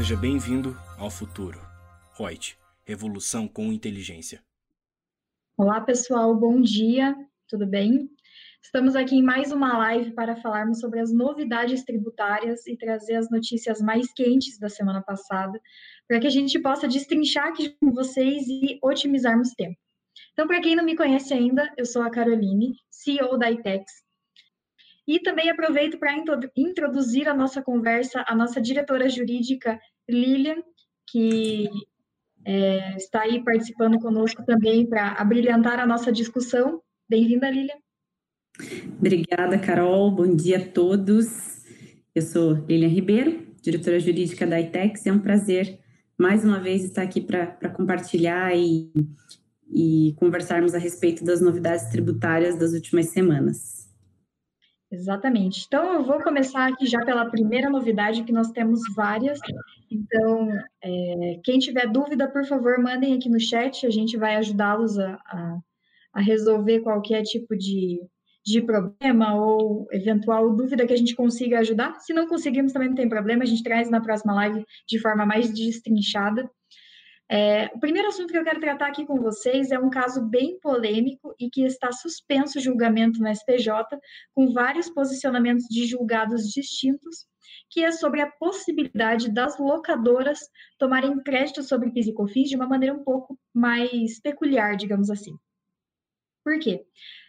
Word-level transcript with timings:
Seja 0.00 0.16
bem-vindo 0.16 0.74
ao 0.98 1.10
futuro. 1.10 1.60
Reut, 2.16 2.56
revolução 2.86 3.46
com 3.46 3.70
inteligência. 3.70 4.42
Olá, 5.58 5.78
pessoal, 5.78 6.34
bom 6.34 6.58
dia, 6.58 7.14
tudo 7.46 7.66
bem? 7.66 8.08
Estamos 8.62 8.96
aqui 8.96 9.16
em 9.16 9.22
mais 9.22 9.52
uma 9.52 9.76
live 9.76 10.12
para 10.12 10.36
falarmos 10.36 10.80
sobre 10.80 11.00
as 11.00 11.12
novidades 11.12 11.84
tributárias 11.84 12.66
e 12.66 12.78
trazer 12.78 13.16
as 13.16 13.30
notícias 13.30 13.82
mais 13.82 14.10
quentes 14.14 14.58
da 14.58 14.70
semana 14.70 15.02
passada, 15.02 15.60
para 16.08 16.18
que 16.18 16.26
a 16.26 16.30
gente 16.30 16.58
possa 16.58 16.88
destrinchar 16.88 17.48
aqui 17.48 17.76
com 17.78 17.92
vocês 17.92 18.48
e 18.48 18.78
otimizarmos 18.82 19.50
tempo. 19.50 19.76
Então, 20.32 20.46
para 20.46 20.62
quem 20.62 20.74
não 20.74 20.82
me 20.82 20.96
conhece 20.96 21.34
ainda, 21.34 21.70
eu 21.76 21.84
sou 21.84 22.00
a 22.00 22.08
Caroline, 22.08 22.74
CEO 22.90 23.36
da 23.36 23.50
ITEX, 23.50 23.84
e 25.10 25.18
também 25.18 25.50
aproveito 25.50 25.98
para 25.98 26.14
introduzir 26.56 27.28
a 27.28 27.34
nossa 27.34 27.60
conversa 27.60 28.24
a 28.28 28.34
nossa 28.34 28.60
diretora 28.60 29.08
jurídica, 29.08 29.76
Lilian, 30.10 30.62
que 31.10 31.68
é, 32.44 32.96
está 32.96 33.22
aí 33.22 33.42
participando 33.42 33.98
conosco 33.98 34.44
também 34.44 34.86
para 34.86 35.12
abrilhantar 35.12 35.78
a 35.78 35.86
nossa 35.86 36.10
discussão. 36.12 36.80
Bem-vinda, 37.08 37.50
Lilian. 37.50 37.76
Obrigada, 38.98 39.58
Carol. 39.58 40.10
Bom 40.10 40.34
dia 40.34 40.58
a 40.58 40.66
todos. 40.66 41.60
Eu 42.14 42.22
sou 42.22 42.54
Lilian 42.68 42.88
Ribeiro, 42.88 43.46
diretora 43.62 44.00
jurídica 44.00 44.46
da 44.46 44.60
ITEX. 44.60 45.06
É 45.06 45.12
um 45.12 45.18
prazer, 45.18 45.78
mais 46.18 46.44
uma 46.44 46.60
vez, 46.60 46.84
estar 46.84 47.02
aqui 47.02 47.20
para 47.20 47.70
compartilhar 47.70 48.54
e, 48.56 48.92
e 49.72 50.14
conversarmos 50.18 50.74
a 50.74 50.78
respeito 50.78 51.24
das 51.24 51.40
novidades 51.40 51.88
tributárias 51.90 52.58
das 52.58 52.72
últimas 52.72 53.06
semanas. 53.06 53.89
Exatamente. 54.92 55.64
Então, 55.66 55.94
eu 55.94 56.04
vou 56.04 56.20
começar 56.20 56.66
aqui 56.66 56.84
já 56.84 56.98
pela 57.04 57.30
primeira 57.30 57.70
novidade, 57.70 58.24
que 58.24 58.32
nós 58.32 58.50
temos 58.50 58.80
várias. 58.94 59.38
Então, 59.88 60.48
é, 60.82 61.40
quem 61.44 61.60
tiver 61.60 61.86
dúvida, 61.86 62.28
por 62.28 62.44
favor, 62.44 62.76
mandem 62.82 63.14
aqui 63.14 63.28
no 63.28 63.38
chat, 63.38 63.86
a 63.86 63.90
gente 63.90 64.16
vai 64.16 64.34
ajudá-los 64.34 64.98
a, 64.98 65.14
a, 65.26 65.58
a, 66.14 66.20
resolver 66.20 66.80
qualquer 66.80 67.22
tipo 67.22 67.56
de, 67.56 68.00
de 68.44 68.62
problema 68.62 69.36
ou 69.36 69.86
eventual 69.92 70.56
dúvida 70.56 70.84
que 70.84 70.92
a 70.92 70.98
gente 70.98 71.14
consiga 71.14 71.60
ajudar. 71.60 72.00
Se 72.00 72.12
não 72.12 72.26
conseguirmos, 72.26 72.72
também 72.72 72.88
não 72.88 72.96
tem 72.96 73.08
problema, 73.08 73.44
a 73.44 73.46
gente 73.46 73.62
traz 73.62 73.88
na 73.88 74.00
próxima 74.00 74.34
live 74.34 74.64
de 74.88 74.98
forma 74.98 75.24
mais 75.24 75.54
destrinchada. 75.54 76.50
É, 77.32 77.66
o 77.72 77.78
primeiro 77.78 78.08
assunto 78.08 78.32
que 78.32 78.36
eu 78.36 78.42
quero 78.42 78.58
tratar 78.58 78.88
aqui 78.88 79.06
com 79.06 79.20
vocês 79.20 79.70
é 79.70 79.78
um 79.78 79.88
caso 79.88 80.20
bem 80.20 80.58
polêmico 80.58 81.32
e 81.38 81.48
que 81.48 81.62
está 81.62 81.92
suspenso 81.92 82.58
o 82.58 82.60
julgamento 82.60 83.20
no 83.20 83.32
STJ, 83.32 83.70
com 84.34 84.52
vários 84.52 84.90
posicionamentos 84.90 85.64
de 85.70 85.86
julgados 85.86 86.48
distintos, 86.48 87.28
que 87.70 87.84
é 87.84 87.92
sobre 87.92 88.20
a 88.20 88.28
possibilidade 88.28 89.30
das 89.30 89.56
locadoras 89.60 90.40
tomarem 90.76 91.22
crédito 91.22 91.62
sobre 91.62 91.92
PIS 91.92 92.08
e 92.08 92.14
COFINS 92.14 92.48
de 92.48 92.56
uma 92.56 92.66
maneira 92.66 92.96
um 92.96 93.04
pouco 93.04 93.38
mais 93.54 94.20
peculiar, 94.20 94.76
digamos 94.76 95.08
assim. 95.08 95.36
Por 96.42 96.58
quê? 96.58 96.84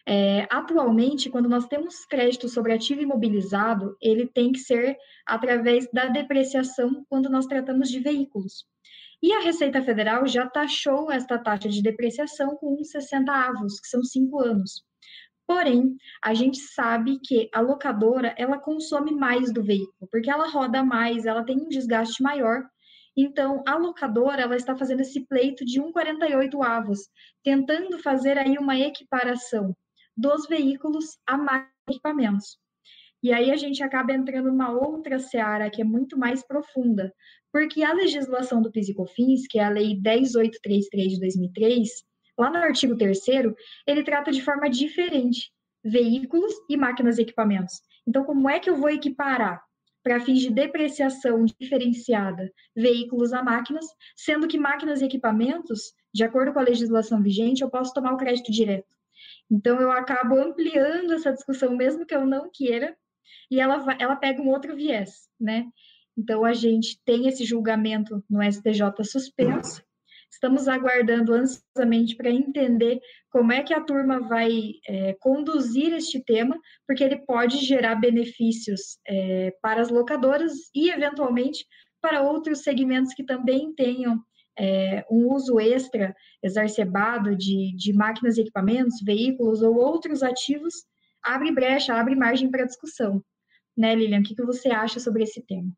É, 0.07 0.47
atualmente, 0.49 1.29
quando 1.29 1.47
nós 1.47 1.67
temos 1.67 2.05
crédito 2.07 2.49
sobre 2.49 2.73
ativo 2.73 3.01
imobilizado, 3.01 3.95
ele 4.01 4.25
tem 4.25 4.51
que 4.51 4.59
ser 4.59 4.97
através 5.27 5.87
da 5.91 6.07
depreciação 6.07 7.05
quando 7.07 7.29
nós 7.29 7.45
tratamos 7.45 7.87
de 7.87 7.99
veículos. 7.99 8.65
E 9.23 9.31
a 9.33 9.39
Receita 9.39 9.83
Federal 9.83 10.25
já 10.25 10.49
taxou 10.49 11.11
esta 11.11 11.37
taxa 11.37 11.69
de 11.69 11.81
depreciação 11.81 12.55
com 12.55 12.83
60 12.83 13.31
avos, 13.31 13.79
que 13.79 13.87
são 13.87 14.03
cinco 14.03 14.39
anos. 14.39 14.83
Porém, 15.45 15.95
a 16.23 16.33
gente 16.33 16.57
sabe 16.57 17.19
que 17.19 17.49
a 17.53 17.59
locadora, 17.59 18.33
ela 18.37 18.57
consome 18.57 19.11
mais 19.11 19.53
do 19.53 19.63
veículo, 19.63 20.07
porque 20.09 20.31
ela 20.31 20.49
roda 20.49 20.83
mais, 20.83 21.25
ela 21.25 21.43
tem 21.43 21.57
um 21.57 21.67
desgaste 21.67 22.23
maior. 22.23 22.63
Então, 23.15 23.61
a 23.67 23.75
locadora, 23.75 24.41
ela 24.41 24.55
está 24.55 24.75
fazendo 24.75 25.01
esse 25.01 25.27
pleito 25.27 25.65
de 25.65 25.81
1,48 25.81 26.65
avos, 26.65 26.99
tentando 27.43 27.99
fazer 27.99 28.37
aí 28.37 28.57
uma 28.57 28.79
equiparação 28.79 29.75
dos 30.15 30.47
veículos 30.47 31.17
a 31.27 31.37
mais 31.37 31.67
equipamentos. 31.89 32.57
E 33.23 33.31
aí 33.31 33.51
a 33.51 33.55
gente 33.55 33.83
acaba 33.83 34.13
entrando 34.13 34.47
numa 34.49 34.71
outra 34.71 35.19
seara 35.19 35.69
que 35.69 35.81
é 35.81 35.85
muito 35.85 36.17
mais 36.17 36.43
profunda, 36.45 37.13
porque 37.51 37.83
a 37.83 37.93
legislação 37.93 38.61
do 38.61 38.71
PIS 38.71 38.89
e 38.89 38.93
COFINS, 38.93 39.47
que 39.47 39.59
é 39.59 39.63
a 39.63 39.69
Lei 39.69 39.95
10833 39.95 41.13
de 41.13 41.19
2003, 41.19 41.89
lá 42.37 42.49
no 42.49 42.57
artigo 42.57 42.95
3 42.95 43.19
ele 43.85 44.03
trata 44.03 44.31
de 44.31 44.41
forma 44.41 44.69
diferente 44.69 45.51
veículos 45.83 46.53
e 46.69 46.77
máquinas 46.77 47.17
e 47.17 47.23
equipamentos. 47.23 47.81
Então, 48.07 48.23
como 48.23 48.49
é 48.49 48.59
que 48.59 48.69
eu 48.69 48.75
vou 48.75 48.89
equiparar 48.89 49.61
para 50.03 50.19
fins 50.19 50.39
de 50.39 50.49
depreciação 50.49 51.45
diferenciada 51.59 52.51
veículos 52.75 53.33
a 53.33 53.43
máquinas, 53.43 53.85
sendo 54.15 54.47
que 54.47 54.57
máquinas 54.57 55.01
e 55.01 55.05
equipamentos, 55.05 55.93
de 56.13 56.23
acordo 56.23 56.53
com 56.53 56.59
a 56.59 56.63
legislação 56.63 57.21
vigente, 57.21 57.61
eu 57.61 57.69
posso 57.69 57.93
tomar 57.93 58.13
o 58.13 58.17
crédito 58.17 58.51
direto. 58.51 58.87
Então, 59.49 59.79
eu 59.79 59.91
acabo 59.91 60.35
ampliando 60.39 61.13
essa 61.13 61.31
discussão, 61.31 61.75
mesmo 61.75 62.05
que 62.05 62.15
eu 62.15 62.25
não 62.25 62.49
queira, 62.51 62.95
e 63.49 63.59
ela, 63.59 63.85
ela 63.99 64.15
pega 64.15 64.41
um 64.41 64.49
outro 64.49 64.75
viés, 64.75 65.29
né? 65.39 65.67
Então, 66.17 66.43
a 66.43 66.53
gente 66.53 66.99
tem 67.05 67.27
esse 67.27 67.45
julgamento 67.45 68.23
no 68.29 68.41
STJ 68.43 69.03
suspenso. 69.03 69.83
Estamos 70.31 70.67
aguardando 70.67 71.33
ansiosamente 71.33 72.15
para 72.15 72.29
entender 72.29 73.01
como 73.29 73.51
é 73.51 73.61
que 73.63 73.73
a 73.73 73.81
turma 73.81 74.19
vai 74.27 74.73
é, 74.87 75.13
conduzir 75.19 75.93
este 75.93 76.23
tema, 76.23 76.57
porque 76.87 77.03
ele 77.03 77.17
pode 77.17 77.57
gerar 77.57 77.95
benefícios 77.95 78.97
é, 79.05 79.51
para 79.61 79.81
as 79.81 79.89
locadoras 79.89 80.53
e, 80.73 80.89
eventualmente, 80.89 81.65
para 82.01 82.21
outros 82.21 82.63
segmentos 82.63 83.13
que 83.13 83.23
também 83.23 83.73
tenham 83.73 84.23
é, 84.57 85.05
um 85.11 85.33
uso 85.33 85.59
extra 85.59 86.15
exacerbado 86.41 87.35
de, 87.35 87.75
de 87.75 87.93
máquinas 87.93 88.37
e 88.37 88.41
equipamentos, 88.41 89.01
veículos 89.03 89.61
ou 89.61 89.75
outros 89.75 90.23
ativos, 90.23 90.73
abre 91.21 91.51
brecha, 91.51 91.93
abre 91.93 92.15
margem 92.15 92.49
para 92.49 92.65
discussão. 92.65 93.23
Né, 93.77 93.95
Lilian? 93.95 94.19
O 94.19 94.23
que, 94.23 94.35
que 94.35 94.43
você 94.43 94.69
acha 94.69 94.99
sobre 94.99 95.23
esse 95.23 95.41
tema? 95.41 95.71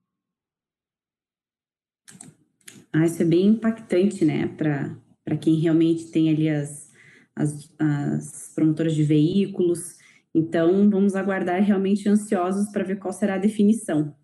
Ah, 2.96 3.06
isso 3.06 3.24
é 3.24 3.26
bem 3.26 3.48
impactante, 3.48 4.24
né, 4.24 4.48
para 4.48 5.36
quem 5.38 5.56
realmente 5.56 6.12
tem 6.12 6.30
ali 6.30 6.48
as, 6.48 6.92
as, 7.36 7.74
as 7.80 8.52
promotoras 8.54 8.94
de 8.94 9.04
veículos. 9.04 9.98
Então, 10.34 10.88
vamos 10.90 11.16
aguardar 11.16 11.59
realmente 11.62 12.08
ansiosos 12.08 12.72
para 12.72 12.84
ver 12.84 13.00
qual 13.00 13.12
será 13.12 13.36
a 13.36 13.40
definição. 13.40 14.16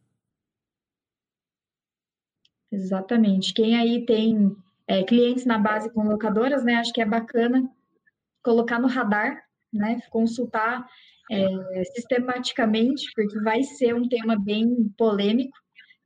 Exatamente. 2.72 3.56
Quem 3.56 3.76
aí 3.76 4.06
tem 4.06 4.56
é, 4.88 5.04
clientes 5.04 5.46
na 5.46 5.58
base 5.58 5.92
com 5.92 6.04
locadoras, 6.04 6.64
né, 6.64 6.76
acho 6.76 6.94
que 6.94 7.02
é 7.02 7.06
bacana 7.06 7.68
colocar 8.44 8.80
no 8.80 8.88
radar, 8.88 9.44
né, 9.74 10.00
consultar 10.12 10.88
é, 11.32 11.84
sistematicamente, 11.96 13.12
porque 13.16 13.40
vai 13.42 13.64
ser 13.64 13.96
um 13.96 14.08
tema 14.08 14.38
bem 14.38 14.94
polêmico 14.96 15.58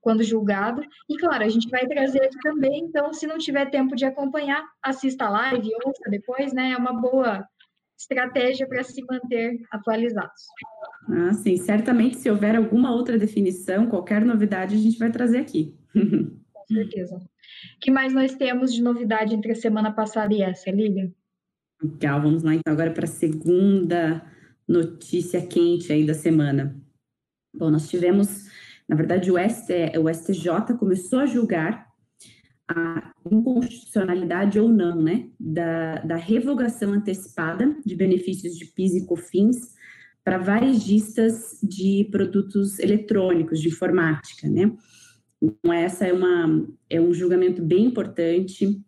quando 0.04 0.22
julgado. 0.22 0.84
E, 1.10 1.18
claro, 1.18 1.44
a 1.44 1.50
gente 1.50 1.70
vai 1.70 1.88
trazer 1.88 2.22
aqui 2.22 2.38
também, 2.44 2.84
então, 2.84 3.12
se 3.14 3.26
não 3.26 3.38
tiver 3.38 3.70
tempo 3.72 3.96
de 3.96 4.06
acompanhar, 4.06 4.64
assista 4.84 5.26
a 5.26 5.30
live, 5.30 5.72
ouça 5.86 6.10
depois, 6.10 6.54
né? 6.54 6.72
É 6.72 6.78
uma 6.78 6.94
boa 6.94 7.48
estratégia 7.98 8.68
para 8.68 8.84
se 8.84 9.02
manter 9.10 9.58
atualizados. 9.72 10.44
Ah, 11.10 11.34
sim, 11.34 11.56
certamente, 11.58 12.18
se 12.18 12.30
houver 12.30 12.56
alguma 12.56 12.92
outra 12.92 13.18
definição, 13.18 13.88
qualquer 13.88 14.24
novidade, 14.26 14.76
a 14.76 14.78
gente 14.78 15.00
vai 15.00 15.10
trazer 15.10 15.40
aqui. 15.40 15.74
Com 16.54 16.66
certeza. 16.68 17.16
O 17.16 17.80
que 17.80 17.90
mais 17.90 18.14
nós 18.14 18.36
temos 18.36 18.74
de 18.74 18.82
novidade 18.82 19.34
entre 19.34 19.54
a 19.54 19.56
semana 19.56 19.92
passada 19.92 20.34
e 20.34 20.42
essa, 20.42 20.70
Lilian? 20.70 21.12
Legal, 21.82 22.22
vamos 22.22 22.44
lá 22.44 22.54
então 22.54 22.74
agora 22.74 22.92
para 22.92 23.06
a 23.06 23.08
segunda 23.08 24.26
notícia 24.68 25.46
quente 25.46 25.92
aí 25.92 26.06
da 26.06 26.14
semana. 26.14 26.76
Bom, 27.54 27.70
nós 27.70 27.90
tivemos 27.90 28.50
na 28.94 28.98
verdade, 28.98 29.32
o, 29.32 29.38
ST, 29.50 29.98
o 29.98 30.14
STJ 30.14 30.78
começou 30.78 31.22
a 31.22 31.26
julgar 31.26 31.88
a 32.70 33.12
inconstitucionalidade 33.30 34.60
ou 34.60 34.70
não, 34.70 35.02
né, 35.02 35.30
da, 35.40 35.96
da 35.96 36.16
revogação 36.16 36.94
antecipada 36.94 37.76
de 37.84 37.96
benefícios 37.96 38.56
de 38.56 38.68
PIS 38.68 38.94
e 38.94 39.06
COFINS 39.08 39.74
para 40.24 40.38
varejistas 40.38 41.60
de 41.64 42.08
produtos 42.12 42.78
eletrônicos, 42.78 43.60
de 43.60 43.70
informática, 43.70 44.48
né. 44.48 44.72
Então, 45.42 45.74
essa 45.74 46.06
é, 46.06 46.14
uma, 46.14 46.68
é 46.88 47.02
um 47.02 47.16
julgamento 47.16 47.64
bem 47.64 47.86
importante. 47.86 48.80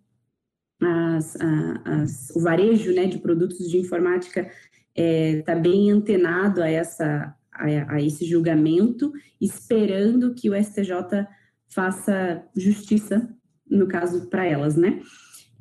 As, 0.79 1.35
as, 1.83 2.29
o 2.35 2.41
varejo 2.41 2.93
né, 2.93 3.07
de 3.07 3.17
produtos 3.17 3.67
de 3.67 3.79
informática 3.79 4.41
está 4.41 4.53
é, 4.95 5.41
tá 5.41 5.55
bem 5.55 5.89
antenado 5.91 6.61
a 6.61 6.69
essa, 6.69 7.35
a, 7.55 7.95
a 7.95 8.01
esse 8.01 8.25
julgamento, 8.25 9.11
esperando 9.39 10.33
que 10.33 10.49
o 10.49 10.55
STJ 10.55 11.27
faça 11.69 12.43
justiça, 12.55 13.29
no 13.69 13.87
caso, 13.87 14.29
para 14.29 14.45
elas, 14.45 14.75
né? 14.75 15.01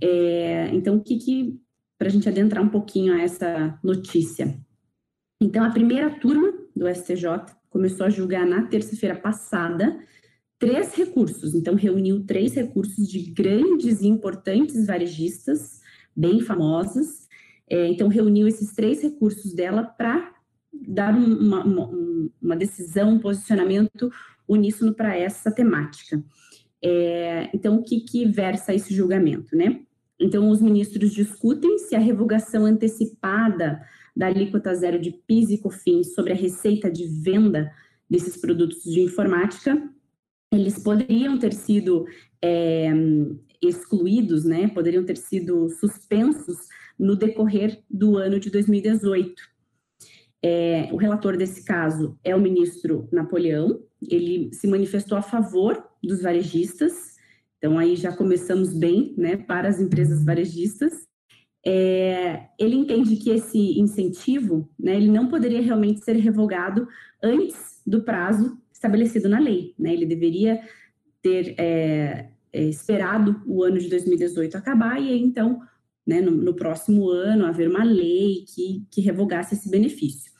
É, 0.00 0.68
então, 0.72 0.96
o 0.96 1.02
que, 1.02 1.16
que 1.16 1.60
para 1.98 2.08
a 2.08 2.10
gente 2.10 2.28
adentrar 2.28 2.62
um 2.62 2.68
pouquinho 2.68 3.14
a 3.14 3.20
essa 3.20 3.78
notícia? 3.82 4.58
Então, 5.40 5.64
a 5.64 5.70
primeira 5.70 6.10
turma 6.10 6.52
do 6.74 6.88
STJ 6.92 7.54
começou 7.70 8.06
a 8.06 8.10
julgar 8.10 8.46
na 8.46 8.62
terça-feira 8.66 9.16
passada 9.16 9.98
três 10.58 10.94
recursos. 10.94 11.54
Então, 11.54 11.74
reuniu 11.74 12.24
três 12.24 12.54
recursos 12.54 13.08
de 13.08 13.30
grandes 13.32 14.00
e 14.00 14.06
importantes 14.06 14.86
varejistas, 14.86 15.80
bem 16.14 16.40
famosas. 16.40 17.28
É, 17.68 17.86
então, 17.88 18.08
reuniu 18.08 18.46
esses 18.46 18.72
três 18.72 19.02
recursos 19.02 19.54
dela 19.54 19.82
para 19.82 20.33
dar 20.86 21.14
uma, 21.14 21.64
uma, 21.64 21.90
uma, 22.42 22.56
decisão, 22.56 23.10
um 23.10 23.18
posicionamento 23.18 24.10
uníssono 24.48 24.94
para 24.94 25.16
essa 25.16 25.50
temática. 25.50 26.22
É, 26.82 27.50
então, 27.54 27.76
o 27.76 27.82
que, 27.82 28.00
que 28.00 28.26
versa 28.26 28.74
esse 28.74 28.94
julgamento, 28.94 29.56
né? 29.56 29.80
Então, 30.20 30.48
os 30.50 30.60
ministros 30.60 31.12
discutem 31.12 31.78
se 31.78 31.94
a 31.94 31.98
revogação 31.98 32.64
antecipada 32.64 33.82
da 34.14 34.26
alíquota 34.26 34.74
zero 34.74 34.98
de 34.98 35.10
PIS 35.10 35.50
e 35.50 35.58
COFINS 35.58 36.14
sobre 36.14 36.32
a 36.32 36.36
receita 36.36 36.90
de 36.90 37.06
venda 37.06 37.72
desses 38.08 38.36
produtos 38.36 38.84
de 38.84 39.00
informática 39.00 39.82
eles 40.54 40.78
poderiam 40.78 41.38
ter 41.38 41.52
sido 41.52 42.06
é, 42.40 42.90
excluídos, 43.60 44.44
né, 44.44 44.68
poderiam 44.68 45.04
ter 45.04 45.16
sido 45.16 45.68
suspensos 45.68 46.56
no 46.98 47.16
decorrer 47.16 47.82
do 47.90 48.16
ano 48.16 48.38
de 48.38 48.50
2018. 48.50 49.53
É, 50.46 50.90
o 50.92 50.96
relator 50.96 51.38
desse 51.38 51.64
caso 51.64 52.18
é 52.22 52.36
o 52.36 52.40
ministro 52.40 53.08
Napoleão, 53.10 53.80
ele 54.06 54.52
se 54.52 54.66
manifestou 54.66 55.16
a 55.16 55.22
favor 55.22 55.82
dos 56.02 56.20
varejistas, 56.20 57.14
então 57.56 57.78
aí 57.78 57.96
já 57.96 58.14
começamos 58.14 58.74
bem, 58.74 59.14
né, 59.16 59.38
para 59.38 59.70
as 59.70 59.80
empresas 59.80 60.22
varejistas. 60.22 61.08
É, 61.66 62.48
ele 62.58 62.76
entende 62.76 63.16
que 63.16 63.30
esse 63.30 63.80
incentivo, 63.80 64.68
né, 64.78 64.94
ele 64.94 65.10
não 65.10 65.28
poderia 65.28 65.62
realmente 65.62 66.04
ser 66.04 66.16
revogado 66.16 66.86
antes 67.22 67.80
do 67.86 68.02
prazo 68.02 68.58
estabelecido 68.70 69.30
na 69.30 69.38
lei. 69.38 69.74
Né? 69.78 69.94
Ele 69.94 70.04
deveria 70.04 70.60
ter 71.22 71.54
é, 71.56 72.28
é, 72.52 72.64
esperado 72.64 73.40
o 73.46 73.64
ano 73.64 73.78
de 73.78 73.88
2018 73.88 74.58
acabar 74.58 75.00
e 75.00 75.08
aí, 75.08 75.22
então, 75.22 75.58
né, 76.06 76.20
no, 76.20 76.32
no, 76.32 76.52
próximo 76.52 77.08
ano, 77.08 77.46
haver 77.46 77.70
uma 77.70 77.82
lei 77.82 78.44
que, 78.46 78.84
que 78.90 79.00
revogasse 79.00 79.54
esse 79.54 79.70
benefício. 79.70 80.33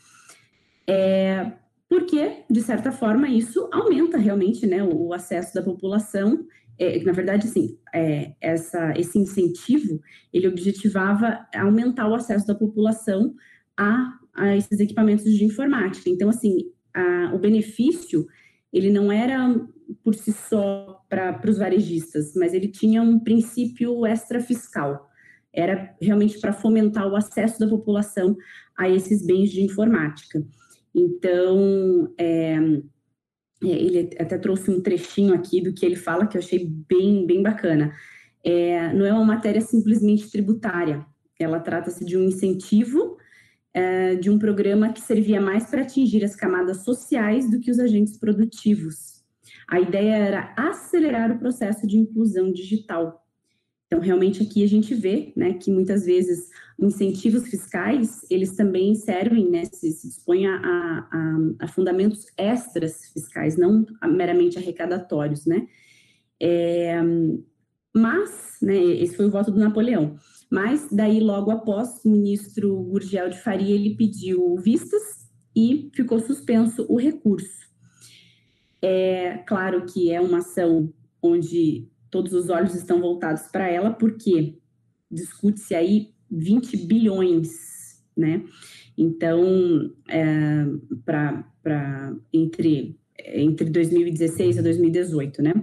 É, 0.87 1.53
porque, 1.89 2.45
de 2.51 2.61
certa 2.61 2.91
forma, 2.91 3.29
isso 3.29 3.69
aumenta 3.73 4.19
realmente 4.19 4.67
né, 4.67 4.83
o, 4.83 5.13
acesso 5.13 5.55
da 5.55 5.63
população. 5.63 6.47
É, 6.79 7.03
na 7.05 7.13
verdade, 7.13 7.47
sim, 7.47 7.79
é, 7.95 8.33
essa, 8.41 8.93
esse 8.99 9.19
incentivo, 9.19 10.01
ele 10.33 10.49
objetivava 10.49 11.47
aumentar 11.55 12.09
o 12.09 12.15
acesso 12.15 12.47
da 12.47 12.55
população 12.55 13.35
a, 13.77 14.19
a 14.35 14.57
esses 14.57 14.81
equipamentos 14.81 15.25
de 15.25 15.45
informática. 15.45 16.11
Então, 16.11 16.29
assim, 16.29 16.71
a, 16.93 17.33
o 17.35 17.39
benefício 17.39 18.27
ele 18.73 18.91
não 18.91 19.13
era 19.13 19.55
por 20.03 20.17
si 20.17 20.33
só 20.33 21.01
para 21.09 21.41
os 21.49 21.59
varejistas, 21.59 22.35
mas 22.35 22.53
ele 22.53 22.67
tinha 22.67 23.01
um 23.01 23.21
princípio 23.21 24.05
extrafiscal. 24.05 25.09
Era 25.53 25.95
realmente 26.03 26.41
para 26.41 26.53
fomentar 26.53 27.07
o 27.07 27.15
acesso 27.15 27.61
da 27.61 27.69
população 27.69 28.37
a 28.77 28.89
esses 28.89 29.25
bens 29.25 29.51
de 29.51 29.63
informática. 29.63 30.45
Então, 30.95 32.13
é, 32.19 32.55
é 33.65 33.67
ele 33.67 34.11
até 34.19 34.39
trouxe 34.39 34.71
um 34.71 34.81
trechinho 34.81 35.35
aqui 35.35 35.61
do 35.61 35.73
que 35.73 35.85
ele 35.85 35.97
fala 35.97 36.27
que 36.27 36.37
eu 36.37 36.41
achei 36.41 36.65
bem, 36.65 37.27
bem 37.27 37.43
bacana. 37.43 37.93
É, 38.45 38.93
não 38.93 39.07
é 39.07 39.13
uma 39.13 39.25
matéria 39.25 39.61
simplesmente 39.61 40.31
tributária, 40.31 41.05
ela 41.39 41.59
trata-se 41.59 42.05
de 42.05 42.17
um 42.17 42.25
incentivo 42.25 43.17
é, 43.73 44.15
de 44.15 44.31
um 44.31 44.39
programa 44.39 44.93
que 44.93 45.01
servia 45.01 45.41
mais 45.41 45.69
para 45.69 45.83
atingir 45.83 46.25
as 46.25 46.37
camadas 46.37 46.85
sociais 46.85 47.51
do 47.51 47.59
que 47.59 47.71
os 47.71 47.81
agentes 47.81 48.17
produtivos. 48.17 49.25
A 49.67 49.81
ideia 49.81 50.15
era 50.15 50.55
acelerar 50.57 51.33
o 51.33 51.39
processo 51.39 51.87
de 51.87 51.99
inclusão 51.99 52.53
digital. 52.53 53.24
Então, 53.87 54.01
realmente 54.01 54.43
aqui 54.43 54.65
a 54.65 54.69
gente 54.69 54.95
vê 54.95 55.33
né, 55.37 55.55
que 55.55 55.71
muitas 55.71 56.05
vezes 56.05 56.49
incentivos 56.79 57.49
fiscais, 57.49 58.25
eles 58.31 58.57
também 58.57 58.95
servem, 58.95 59.49
né, 59.49 59.65
se, 59.67 59.93
se 59.93 60.09
dispõem 60.09 60.47
a, 60.47 60.57
a, 60.57 61.39
a, 61.61 61.69
fundamentos 61.69 62.27
extras 62.37 63.07
fiscais, 63.13 63.57
não 63.57 63.87
meramente 64.05 64.59
arrecadatórios, 64.59 65.47
né? 65.47 65.69
É, 66.41 67.01
mas, 67.95 68.57
né, 68.61 68.77
esse 68.77 69.17
foi 69.17 69.27
o 69.27 69.31
voto 69.31 69.53
do 69.53 69.61
Napoleão. 69.61 70.19
Mas 70.51 70.89
daí, 70.91 71.21
logo 71.21 71.51
após, 71.51 72.05
o 72.05 72.11
ministro 72.11 72.77
Gurgel 72.83 73.29
de 73.29 73.41
Faria 73.41 73.75
ele 73.75 73.97
pediu 73.97 74.57
vistas 74.57 75.31
e 75.55 75.91
ficou 75.95 76.19
suspenso 76.19 76.85
o 76.89 76.97
recurso. 76.97 77.65
É 78.83 79.39
claro 79.47 79.87
que 79.87 80.11
é 80.11 80.21
uma 80.21 80.39
ação 80.39 80.93
onde 81.23 81.89
todos 82.15 82.33
os 82.33 82.49
olhos 82.49 82.77
estão 82.77 83.01
voltados 83.01 83.49
para 83.51 83.69
ela, 83.69 83.91
porque 83.91 84.57
discute-se 85.11 85.75
aí 85.75 86.15
20 86.31 86.87
bilhões, 86.87 87.51
né? 88.17 88.45
Então, 88.97 89.93
é, 90.09 90.65
para 91.05 92.15
entre, 92.33 92.97
entre 93.19 93.69
2016 93.69 94.59
e 94.59 94.63
2018, 94.63 95.43
né? 95.43 95.55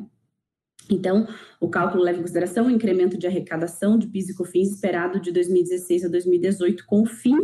Então, 0.89 1.25
o 1.57 1.69
cálculo 1.69 2.03
leva 2.03 2.17
em 2.17 2.21
consideração 2.21 2.67
o 2.67 2.69
incremento 2.69 3.17
de 3.17 3.27
arrecadação 3.27 3.97
de 3.97 4.07
PIS 4.07 4.27
e 4.27 4.35
COFINS 4.35 4.71
esperado 4.71 5.21
de 5.21 5.31
2016 5.31 6.03
a 6.03 6.09
2018 6.09 6.85
com 6.85 7.03
o 7.03 7.05
fim 7.05 7.37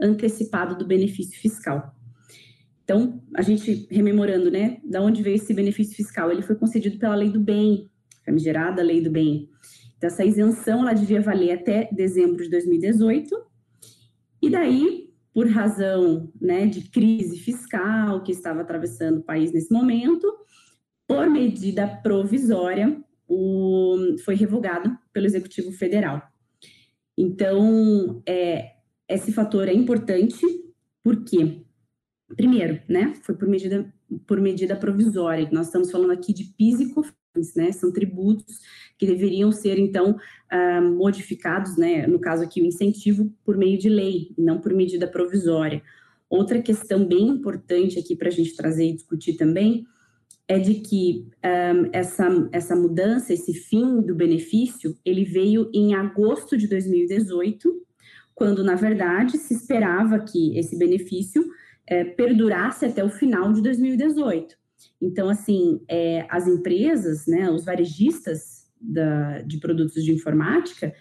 antecipado 0.00 0.76
do 0.76 0.84
benefício 0.84 1.38
fiscal. 1.38 1.94
Então, 2.82 3.22
a 3.32 3.42
gente 3.42 3.86
rememorando, 3.88 4.50
né, 4.50 4.80
da 4.82 5.00
onde 5.00 5.22
veio 5.22 5.36
esse 5.36 5.54
benefício 5.54 5.94
fiscal? 5.94 6.32
Ele 6.32 6.42
foi 6.42 6.56
concedido 6.56 6.98
pela 6.98 7.14
Lei 7.14 7.30
do 7.30 7.38
Bem, 7.38 7.88
famigerada 8.30 8.82
Lei 8.82 9.00
do 9.00 9.10
Bem. 9.10 9.48
Então, 9.96 10.08
essa 10.08 10.24
isenção, 10.24 10.80
ela 10.80 10.94
devia 10.94 11.20
valer 11.20 11.52
até 11.52 11.90
dezembro 11.92 12.42
de 12.42 12.50
2018, 12.50 13.36
e 14.40 14.48
daí, 14.48 15.10
por 15.34 15.46
razão, 15.46 16.32
né, 16.40 16.66
de 16.66 16.88
crise 16.88 17.38
fiscal 17.38 18.22
que 18.22 18.32
estava 18.32 18.62
atravessando 18.62 19.18
o 19.18 19.22
país 19.22 19.52
nesse 19.52 19.70
momento, 19.72 20.26
por 21.06 21.28
medida 21.28 21.86
provisória, 21.86 22.98
o, 23.28 24.16
foi 24.24 24.34
revogado 24.34 24.96
pelo 25.12 25.26
Executivo 25.26 25.70
Federal. 25.72 26.22
Então, 27.18 28.22
é, 28.26 28.70
esse 29.08 29.32
fator 29.32 29.68
é 29.68 29.74
importante, 29.74 30.40
porque, 31.02 31.62
primeiro, 32.34 32.80
né, 32.88 33.14
foi 33.22 33.34
por 33.34 33.46
medida, 33.46 33.92
por 34.26 34.40
medida 34.40 34.74
provisória, 34.74 35.48
nós 35.52 35.66
estamos 35.66 35.90
falando 35.90 36.12
aqui 36.12 36.32
de 36.32 36.44
PIS 36.44 36.80
e 36.80 36.94
COFINS, 36.94 37.19
né, 37.54 37.72
são 37.72 37.92
tributos 37.92 38.58
que 38.98 39.06
deveriam 39.06 39.52
ser, 39.52 39.78
então, 39.78 40.16
ah, 40.50 40.80
modificados, 40.80 41.76
né, 41.76 42.06
no 42.06 42.18
caso 42.18 42.42
aqui, 42.42 42.60
o 42.60 42.66
incentivo 42.66 43.32
por 43.44 43.56
meio 43.56 43.78
de 43.78 43.88
lei, 43.88 44.34
não 44.36 44.60
por 44.60 44.72
medida 44.72 45.06
provisória. 45.06 45.82
Outra 46.28 46.60
questão 46.60 47.04
bem 47.04 47.28
importante 47.28 47.98
aqui 47.98 48.14
para 48.14 48.28
a 48.28 48.32
gente 48.32 48.54
trazer 48.54 48.86
e 48.86 48.94
discutir 48.94 49.34
também 49.34 49.86
é 50.46 50.58
de 50.58 50.74
que 50.74 51.28
um, 51.44 51.90
essa, 51.92 52.48
essa 52.50 52.74
mudança, 52.74 53.32
esse 53.32 53.54
fim 53.54 54.00
do 54.00 54.14
benefício, 54.14 54.96
ele 55.04 55.24
veio 55.24 55.70
em 55.72 55.94
agosto 55.94 56.56
de 56.56 56.66
2018, 56.66 57.72
quando, 58.34 58.64
na 58.64 58.74
verdade, 58.74 59.38
se 59.38 59.54
esperava 59.54 60.18
que 60.18 60.58
esse 60.58 60.76
benefício 60.76 61.44
é, 61.86 62.02
perdurasse 62.02 62.84
até 62.84 63.04
o 63.04 63.08
final 63.08 63.52
de 63.52 63.62
2018. 63.62 64.59
Então, 65.00 65.28
assim, 65.28 65.80
é, 65.88 66.26
as 66.28 66.46
empresas, 66.46 67.26
né, 67.26 67.50
os 67.50 67.64
varejistas 67.64 68.68
da, 68.80 69.42
de 69.42 69.58
produtos 69.58 70.04
de 70.04 70.12
informática, 70.12 70.94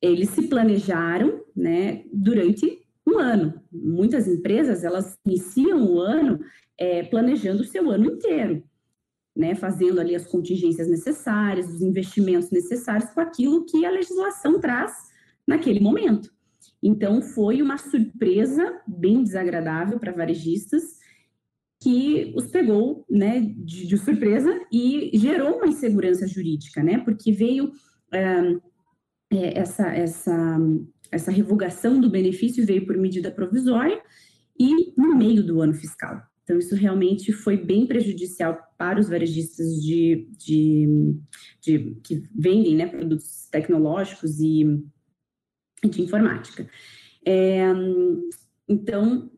eles 0.00 0.30
se 0.30 0.48
planejaram, 0.48 1.44
né, 1.54 2.04
durante 2.12 2.80
um 3.06 3.18
ano. 3.18 3.60
Muitas 3.70 4.26
empresas, 4.26 4.84
elas 4.84 5.18
iniciam 5.26 5.84
o 5.92 6.00
ano 6.00 6.40
é, 6.78 7.02
planejando 7.02 7.62
o 7.62 7.66
seu 7.66 7.90
ano 7.90 8.06
inteiro, 8.06 8.62
né, 9.36 9.54
fazendo 9.54 10.00
ali 10.00 10.14
as 10.14 10.26
contingências 10.26 10.88
necessárias, 10.88 11.68
os 11.68 11.82
investimentos 11.82 12.50
necessários 12.50 13.10
com 13.10 13.20
aquilo 13.20 13.66
que 13.66 13.84
a 13.84 13.90
legislação 13.90 14.58
traz 14.58 15.10
naquele 15.46 15.80
momento. 15.80 16.32
Então, 16.82 17.20
foi 17.20 17.60
uma 17.60 17.76
surpresa 17.76 18.80
bem 18.86 19.22
desagradável 19.22 19.98
para 19.98 20.12
varejistas, 20.12 20.99
que 21.82 22.32
os 22.36 22.46
pegou 22.46 23.06
né, 23.08 23.40
de, 23.40 23.86
de, 23.86 23.96
surpresa 23.96 24.60
e 24.70 25.10
gerou 25.14 25.56
uma 25.56 25.66
insegurança 25.66 26.26
jurídica, 26.26 26.82
né, 26.82 26.98
porque 26.98 27.32
veio 27.32 27.72
é, 28.12 29.58
essa, 29.58 29.88
essa, 29.88 30.58
essa 31.10 31.30
revogação 31.30 32.00
do 32.00 32.10
benefício 32.10 32.66
veio 32.66 32.86
por 32.86 32.96
medida 32.98 33.30
provisória 33.30 34.00
e 34.58 34.92
no 34.96 35.16
meio 35.16 35.42
do 35.42 35.62
ano 35.62 35.72
fiscal. 35.72 36.20
Então, 36.42 36.58
isso 36.58 36.74
realmente 36.74 37.32
foi 37.32 37.56
bem 37.56 37.86
prejudicial 37.86 38.58
para 38.76 38.98
os 38.98 39.08
varejistas 39.08 39.80
de, 39.80 40.28
de, 40.36 41.16
de 41.60 41.96
que 42.02 42.24
vendem 42.34 42.74
né, 42.74 42.86
produtos 42.86 43.46
tecnológicos 43.50 44.40
e 44.40 44.82
de 45.88 46.02
informática. 46.02 46.68
É, 47.24 47.62
então, 48.68 49.30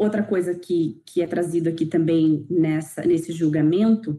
outra 0.00 0.22
coisa 0.22 0.54
que, 0.54 1.02
que 1.04 1.20
é 1.20 1.26
trazido 1.26 1.68
aqui 1.68 1.84
também 1.84 2.46
nessa, 2.48 3.02
nesse 3.02 3.32
julgamento 3.32 4.18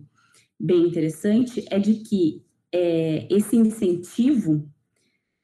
bem 0.59 0.83
interessante 0.85 1.65
é 1.71 1.79
de 1.79 1.95
que 1.95 2.43
é, 2.71 3.27
esse 3.33 3.57
incentivo 3.57 4.69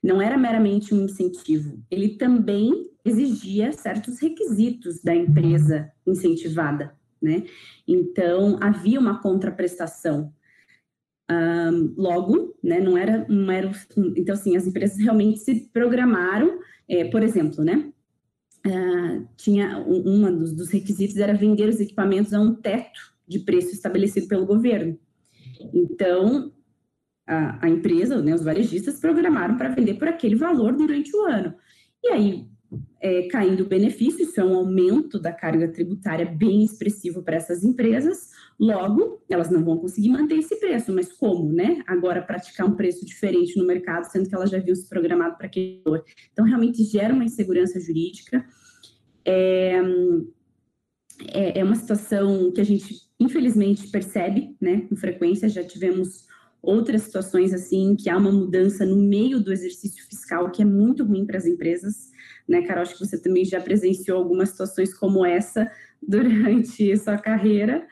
não 0.01 0.21
era 0.21 0.37
meramente 0.37 0.93
um 0.93 1.03
incentivo, 1.03 1.83
ele 1.89 2.09
também 2.09 2.87
exigia 3.03 3.71
certos 3.71 4.19
requisitos 4.19 5.01
da 5.01 5.15
empresa 5.15 5.91
incentivada, 6.05 6.95
né? 7.19 7.43
Então, 7.87 8.59
havia 8.61 8.99
uma 8.99 9.19
contraprestação. 9.19 10.31
Um, 11.29 11.93
logo, 11.97 12.55
né, 12.63 12.79
não 12.79 12.97
era, 12.97 13.25
não 13.27 13.51
era, 13.51 13.71
então 14.15 14.33
assim, 14.33 14.55
as 14.55 14.65
empresas 14.65 14.97
realmente 14.97 15.39
se 15.39 15.67
programaram, 15.73 16.59
é, 16.87 17.03
por 17.05 17.21
exemplo, 17.21 17.65
né, 17.65 17.91
uh, 18.67 19.27
tinha 19.35 19.79
um, 19.79 20.17
uma 20.17 20.31
dos, 20.31 20.53
dos 20.53 20.69
requisitos 20.69 21.17
era 21.17 21.33
vender 21.33 21.69
os 21.69 21.79
equipamentos 21.79 22.33
a 22.33 22.39
um 22.39 22.53
teto 22.53 22.99
de 23.27 23.39
preço 23.39 23.71
estabelecido 23.71 24.27
pelo 24.27 24.45
governo. 24.45 24.97
Então, 25.73 26.51
a, 27.25 27.65
a 27.65 27.69
empresa, 27.69 28.21
né, 28.21 28.33
os 28.33 28.43
varejistas 28.43 28.99
programaram 28.99 29.57
para 29.57 29.69
vender 29.69 29.95
por 29.95 30.07
aquele 30.07 30.35
valor 30.35 30.73
durante 30.75 31.15
o 31.15 31.25
ano. 31.25 31.53
E 32.03 32.09
aí, 32.09 32.47
é, 32.99 33.27
caindo 33.27 33.61
o 33.61 33.67
benefício, 33.67 34.23
isso 34.23 34.39
é 34.39 34.43
um 34.43 34.55
aumento 34.55 35.19
da 35.19 35.31
carga 35.31 35.67
tributária 35.67 36.25
bem 36.25 36.63
expressivo 36.63 37.21
para 37.21 37.35
essas 37.35 37.63
empresas, 37.63 38.31
logo, 38.59 39.21
elas 39.29 39.51
não 39.51 39.63
vão 39.63 39.77
conseguir 39.77 40.09
manter 40.09 40.39
esse 40.39 40.59
preço, 40.59 40.91
mas 40.91 41.13
como, 41.13 41.53
né? 41.53 41.81
Agora 41.85 42.21
praticar 42.21 42.67
um 42.67 42.75
preço 42.75 43.05
diferente 43.05 43.57
no 43.57 43.65
mercado, 43.65 44.05
sendo 44.05 44.27
que 44.27 44.35
elas 44.35 44.49
já 44.49 44.57
haviam 44.57 44.75
se 44.75 44.89
programado 44.89 45.37
para 45.37 45.45
aquele 45.45 45.81
valor. 45.85 46.03
Então, 46.31 46.45
realmente 46.45 46.83
gera 46.83 47.13
uma 47.13 47.23
insegurança 47.23 47.79
jurídica. 47.79 48.43
É, 49.23 49.79
é, 51.33 51.59
é 51.59 51.63
uma 51.63 51.75
situação 51.75 52.51
que 52.51 52.61
a 52.61 52.63
gente, 52.63 52.95
infelizmente, 53.19 53.89
percebe, 53.89 54.55
né, 54.59 54.81
com 54.89 54.95
frequência, 54.95 55.49
já 55.49 55.63
tivemos 55.63 56.25
outras 56.61 57.03
situações 57.03 57.53
assim, 57.53 57.95
que 57.95 58.09
há 58.09 58.17
uma 58.17 58.31
mudança 58.31 58.85
no 58.85 58.97
meio 58.97 59.39
do 59.39 59.53
exercício 59.53 60.03
fiscal 60.05 60.51
que 60.51 60.61
é 60.61 60.65
muito 60.65 61.03
ruim 61.03 61.25
para 61.25 61.37
as 61.37 61.45
empresas, 61.45 62.11
né, 62.47 62.61
Carol? 62.61 62.83
Acho 62.83 62.93
que 62.93 63.05
você 63.05 63.21
também 63.21 63.43
já 63.45 63.59
presenciou 63.59 64.17
algumas 64.17 64.49
situações 64.49 64.93
como 64.93 65.25
essa 65.25 65.69
durante 66.01 66.95
sua 66.97 67.17
carreira. 67.17 67.87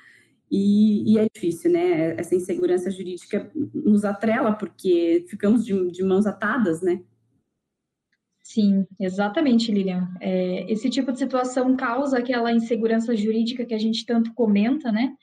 E, 0.50 1.14
e, 1.14 1.18
é 1.18 1.28
difícil, 1.34 1.72
né? 1.72 2.16
Essa 2.20 2.36
insegurança 2.36 2.92
jurídica 2.92 3.52
nos 3.74 4.06
atrela, 4.06 4.54
porque 4.54 5.26
ficamos 5.28 5.66
de, 5.66 5.92
de 5.92 6.04
mãos 6.04 6.26
atadas, 6.26 6.82
né? 6.82 7.02
Sim, 8.44 8.86
exatamente, 9.00 9.72
Lilian. 9.72 10.08
É, 10.22 10.72
esse 10.72 10.88
tipo 10.88 11.12
de 11.12 11.18
situação 11.18 11.76
causa 11.76 12.20
aquela 12.20 12.52
insegurança 12.52 13.16
jurídica 13.16 13.66
que 13.66 13.74
a 13.74 13.78
gente 13.80 14.06
tanto 14.06 14.34
comenta, 14.36 14.92
né? 14.92 15.16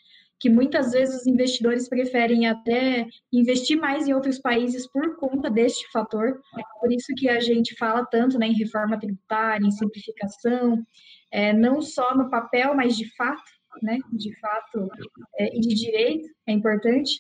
Que 0.43 0.51
muitas 0.51 0.91
vezes 0.91 1.21
os 1.21 1.27
investidores 1.27 1.89
preferem 1.89 2.49
até 2.49 3.07
investir 3.33 3.79
mais 3.79 4.09
em 4.09 4.13
outros 4.13 4.41
países 4.41 4.91
por 4.91 5.17
conta 5.17 5.49
deste 5.49 5.89
fator. 5.93 6.41
Por 6.81 6.93
isso 6.93 7.15
que 7.17 7.29
a 7.29 7.39
gente 7.39 7.77
fala 7.77 8.05
tanto 8.05 8.37
né, 8.39 8.49
em 8.49 8.59
reforma 8.59 8.99
tributária, 8.99 9.65
em 9.65 9.71
simplificação, 9.71 10.85
é, 11.31 11.53
não 11.53 11.81
só 11.81 12.17
no 12.17 12.29
papel, 12.29 12.75
mas 12.75 12.97
de 12.97 13.09
fato, 13.15 13.51
né? 13.81 13.99
De 14.13 14.37
fato 14.41 14.91
é, 15.39 15.57
e 15.57 15.61
de 15.61 15.75
direito, 15.77 16.29
é 16.47 16.53
importante. 16.53 17.17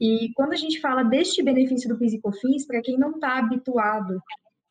E 0.00 0.30
quando 0.34 0.52
a 0.52 0.56
gente 0.56 0.80
fala 0.80 1.02
deste 1.02 1.42
benefício 1.42 1.88
do 1.88 1.98
PIS 1.98 2.14
e 2.14 2.20
COFINS, 2.20 2.66
para 2.66 2.80
quem 2.80 2.96
não 2.96 3.10
está 3.10 3.38
habituado 3.38 4.20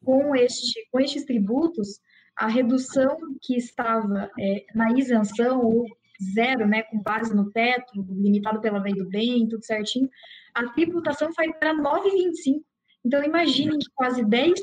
com, 0.04 0.36
este, 0.36 0.88
com 0.92 1.00
estes 1.00 1.26
tributos, 1.26 2.00
a 2.38 2.48
redução 2.48 3.18
que 3.42 3.56
estava 3.56 4.30
é, 4.40 4.66
na 4.74 4.92
isenção, 4.92 5.62
ou 5.62 5.86
zero, 6.34 6.68
né, 6.68 6.84
com 6.84 7.02
base 7.02 7.36
no 7.36 7.52
teto, 7.52 7.94
limitado 8.10 8.62
pela 8.62 8.80
lei 8.80 8.94
do 8.94 9.08
bem, 9.08 9.48
tudo 9.48 9.66
certinho, 9.66 10.10
a 10.54 10.68
tributação 10.70 11.34
foi 11.34 11.52
para 11.54 11.74
9,25%. 11.74 12.62
Então, 13.06 13.24
imaginem 13.24 13.78
que 13.78 13.86
quase 13.94 14.24
10% 14.24 14.56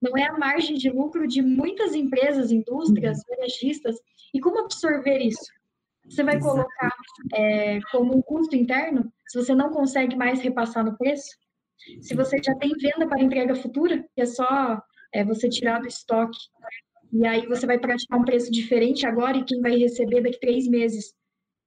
não 0.00 0.16
é 0.16 0.28
a 0.28 0.38
margem 0.38 0.76
de 0.76 0.88
lucro 0.88 1.26
de 1.26 1.42
muitas 1.42 1.92
empresas, 1.92 2.52
indústrias, 2.52 3.18
uhum. 3.18 3.36
varejistas. 3.36 3.96
E 4.32 4.40
como 4.40 4.60
absorver 4.60 5.18
isso? 5.18 5.50
Você 6.08 6.22
vai 6.22 6.38
colocar 6.38 6.92
é, 7.34 7.80
como 7.90 8.16
um 8.16 8.22
custo 8.22 8.54
interno, 8.54 9.12
se 9.26 9.38
você 9.38 9.54
não 9.54 9.70
consegue 9.70 10.14
mais 10.14 10.40
repassar 10.40 10.84
no 10.84 10.96
preço? 10.96 11.36
Se 12.00 12.14
você 12.14 12.38
já 12.42 12.54
tem 12.56 12.70
venda 12.78 13.08
para 13.08 13.22
entrega 13.22 13.56
futura, 13.56 14.04
que 14.14 14.20
é 14.20 14.26
só 14.26 14.80
é, 15.12 15.24
você 15.24 15.48
tirar 15.48 15.80
do 15.80 15.88
estoque, 15.88 16.38
e 17.12 17.26
aí 17.26 17.46
você 17.46 17.66
vai 17.66 17.78
praticar 17.78 18.18
um 18.18 18.24
preço 18.24 18.50
diferente 18.50 19.06
agora 19.06 19.36
e 19.36 19.44
quem 19.44 19.60
vai 19.60 19.76
receber 19.76 20.22
daqui 20.22 20.40
três 20.40 20.66
meses. 20.66 21.14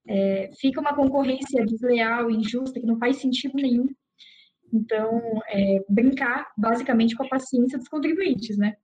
É, 0.07 0.49
fica 0.59 0.81
uma 0.81 0.95
concorrência 0.95 1.65
desleal, 1.65 2.29
injusta, 2.31 2.79
que 2.79 2.85
não 2.85 2.97
faz 2.97 3.17
sentido 3.17 3.55
nenhum. 3.55 3.87
Então, 4.73 5.21
é, 5.47 5.83
brincar 5.87 6.51
basicamente 6.57 7.15
com 7.15 7.23
a 7.23 7.29
paciência 7.29 7.77
dos 7.77 7.87
contribuintes, 7.87 8.57
né? 8.57 8.75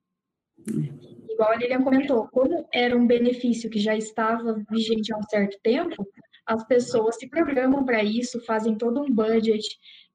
Igual 1.30 1.52
a 1.52 1.56
Lilian 1.56 1.84
comentou, 1.84 2.28
como 2.30 2.68
era 2.72 2.96
um 2.96 3.08
benefício 3.08 3.70
que 3.70 3.80
já 3.80 3.96
estava 3.96 4.64
vigente 4.70 5.12
há 5.12 5.18
um 5.18 5.24
certo 5.24 5.58
tempo, 5.64 6.08
as 6.46 6.66
pessoas 6.68 7.18
se 7.18 7.28
programam 7.28 7.84
para 7.84 8.04
isso, 8.04 8.44
fazem 8.46 8.78
todo 8.78 9.02
um 9.02 9.10
budget, 9.10 9.68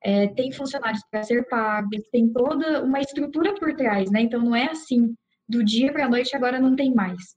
é, 0.05 0.29
tem 0.29 0.53
funcionários 0.53 1.03
para 1.11 1.25
ser 1.25 1.49
pagos, 1.49 2.01
tem 2.13 2.33
toda 2.33 2.85
uma 2.85 3.01
estrutura 3.01 3.55
por 3.55 3.75
trás, 3.75 4.11
né? 4.11 4.21
Então 4.21 4.41
não 4.41 4.55
é 4.55 4.71
assim, 4.71 5.15
do 5.49 5.65
dia 5.65 5.93
para 5.93 6.07
a 6.07 6.09
noite 6.09 6.35
agora 6.35 6.61
não 6.61 6.75
tem 6.75 6.95
mais. 6.95 7.37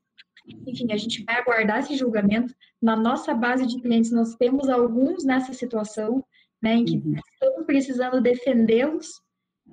Enfim, 0.68 0.92
a 0.92 0.98
gente 0.98 1.24
vai 1.24 1.36
aguardar 1.36 1.80
esse 1.80 1.96
julgamento. 1.96 2.54
Na 2.82 2.96
nossa 2.96 3.34
base 3.34 3.68
de 3.68 3.80
clientes, 3.82 4.12
nós 4.12 4.36
temos 4.36 4.70
alguns 4.70 5.24
nessa 5.24 5.54
situação, 5.54 6.24
né, 6.62 6.76
em 6.76 6.86
que 6.86 6.98
uhum. 6.98 7.16
estamos 7.16 7.66
precisando 7.66 8.22
defendê-los, 8.22 9.08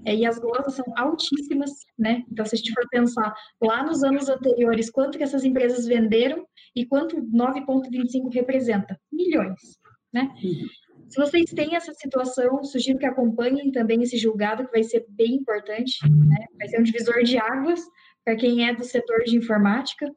é, 0.04 0.14
e 0.14 0.26
as 0.26 0.38
glosas 0.38 0.74
são 0.74 0.84
altíssimas, 0.96 1.70
né? 1.98 2.22
Então, 2.30 2.44
se 2.44 2.54
a 2.54 2.58
gente 2.58 2.72
for 2.72 2.86
pensar 2.90 3.34
lá 3.62 3.82
nos 3.82 4.04
anos 4.04 4.28
anteriores, 4.28 4.90
quanto 4.90 5.16
que 5.16 5.24
essas 5.24 5.44
empresas 5.44 5.86
venderam 5.86 6.46
e 6.74 6.84
quanto 6.84 7.16
9,25 7.16 8.32
representa? 8.32 8.98
Milhões, 9.10 9.78
né? 10.12 10.30
Uhum. 10.44 10.66
Se 11.08 11.20
vocês 11.20 11.50
têm 11.50 11.76
essa 11.76 11.94
situação, 11.94 12.64
sugiro 12.64 12.98
que 12.98 13.06
acompanhem 13.06 13.70
também 13.70 14.02
esse 14.02 14.18
julgado, 14.18 14.66
que 14.66 14.72
vai 14.72 14.82
ser 14.82 15.06
bem 15.08 15.34
importante, 15.34 15.96
né? 16.04 16.46
vai 16.58 16.68
ser 16.68 16.80
um 16.80 16.82
divisor 16.82 17.22
de 17.22 17.38
águas 17.38 17.80
para 18.26 18.34
quem 18.34 18.68
é 18.68 18.74
do 18.74 18.84
setor 18.84 19.22
de 19.22 19.36
informática. 19.36 20.12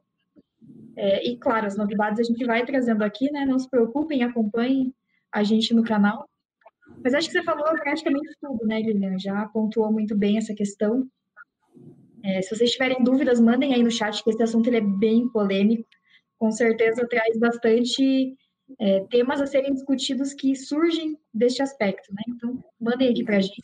É, 0.97 1.29
e, 1.29 1.37
claro, 1.37 1.67
as 1.67 1.77
novidades 1.77 2.19
a 2.19 2.23
gente 2.23 2.43
vai 2.43 2.65
trazendo 2.65 3.03
aqui, 3.03 3.31
né? 3.31 3.45
Não 3.45 3.59
se 3.59 3.69
preocupem, 3.69 4.23
acompanhem 4.23 4.91
a 5.31 5.43
gente 5.43 5.75
no 5.75 5.83
canal. 5.83 6.27
Mas 7.03 7.13
acho 7.13 7.27
que 7.27 7.33
você 7.33 7.43
falou 7.43 7.63
praticamente 7.65 8.35
tudo, 8.41 8.65
né, 8.65 8.81
Lilian? 8.81 9.19
Já 9.19 9.45
pontuou 9.49 9.91
muito 9.91 10.17
bem 10.17 10.39
essa 10.39 10.55
questão. 10.55 11.07
É, 12.23 12.41
se 12.41 12.53
vocês 12.53 12.71
tiverem 12.71 13.03
dúvidas, 13.03 13.39
mandem 13.39 13.75
aí 13.75 13.83
no 13.83 13.91
chat, 13.91 14.23
que 14.23 14.31
esse 14.31 14.41
assunto 14.41 14.67
ele 14.67 14.77
é 14.77 14.81
bem 14.81 15.29
polêmico. 15.29 15.87
Com 16.39 16.51
certeza 16.51 17.07
traz 17.07 17.37
bastante 17.37 18.35
é, 18.79 19.01
temas 19.01 19.39
a 19.39 19.45
serem 19.45 19.71
discutidos 19.71 20.33
que 20.33 20.55
surgem 20.55 21.15
deste 21.31 21.61
aspecto, 21.61 22.11
né? 22.11 22.23
Então, 22.27 22.59
mandem 22.81 23.09
aqui 23.09 23.23
para 23.23 23.37
a 23.37 23.41
gente. 23.41 23.61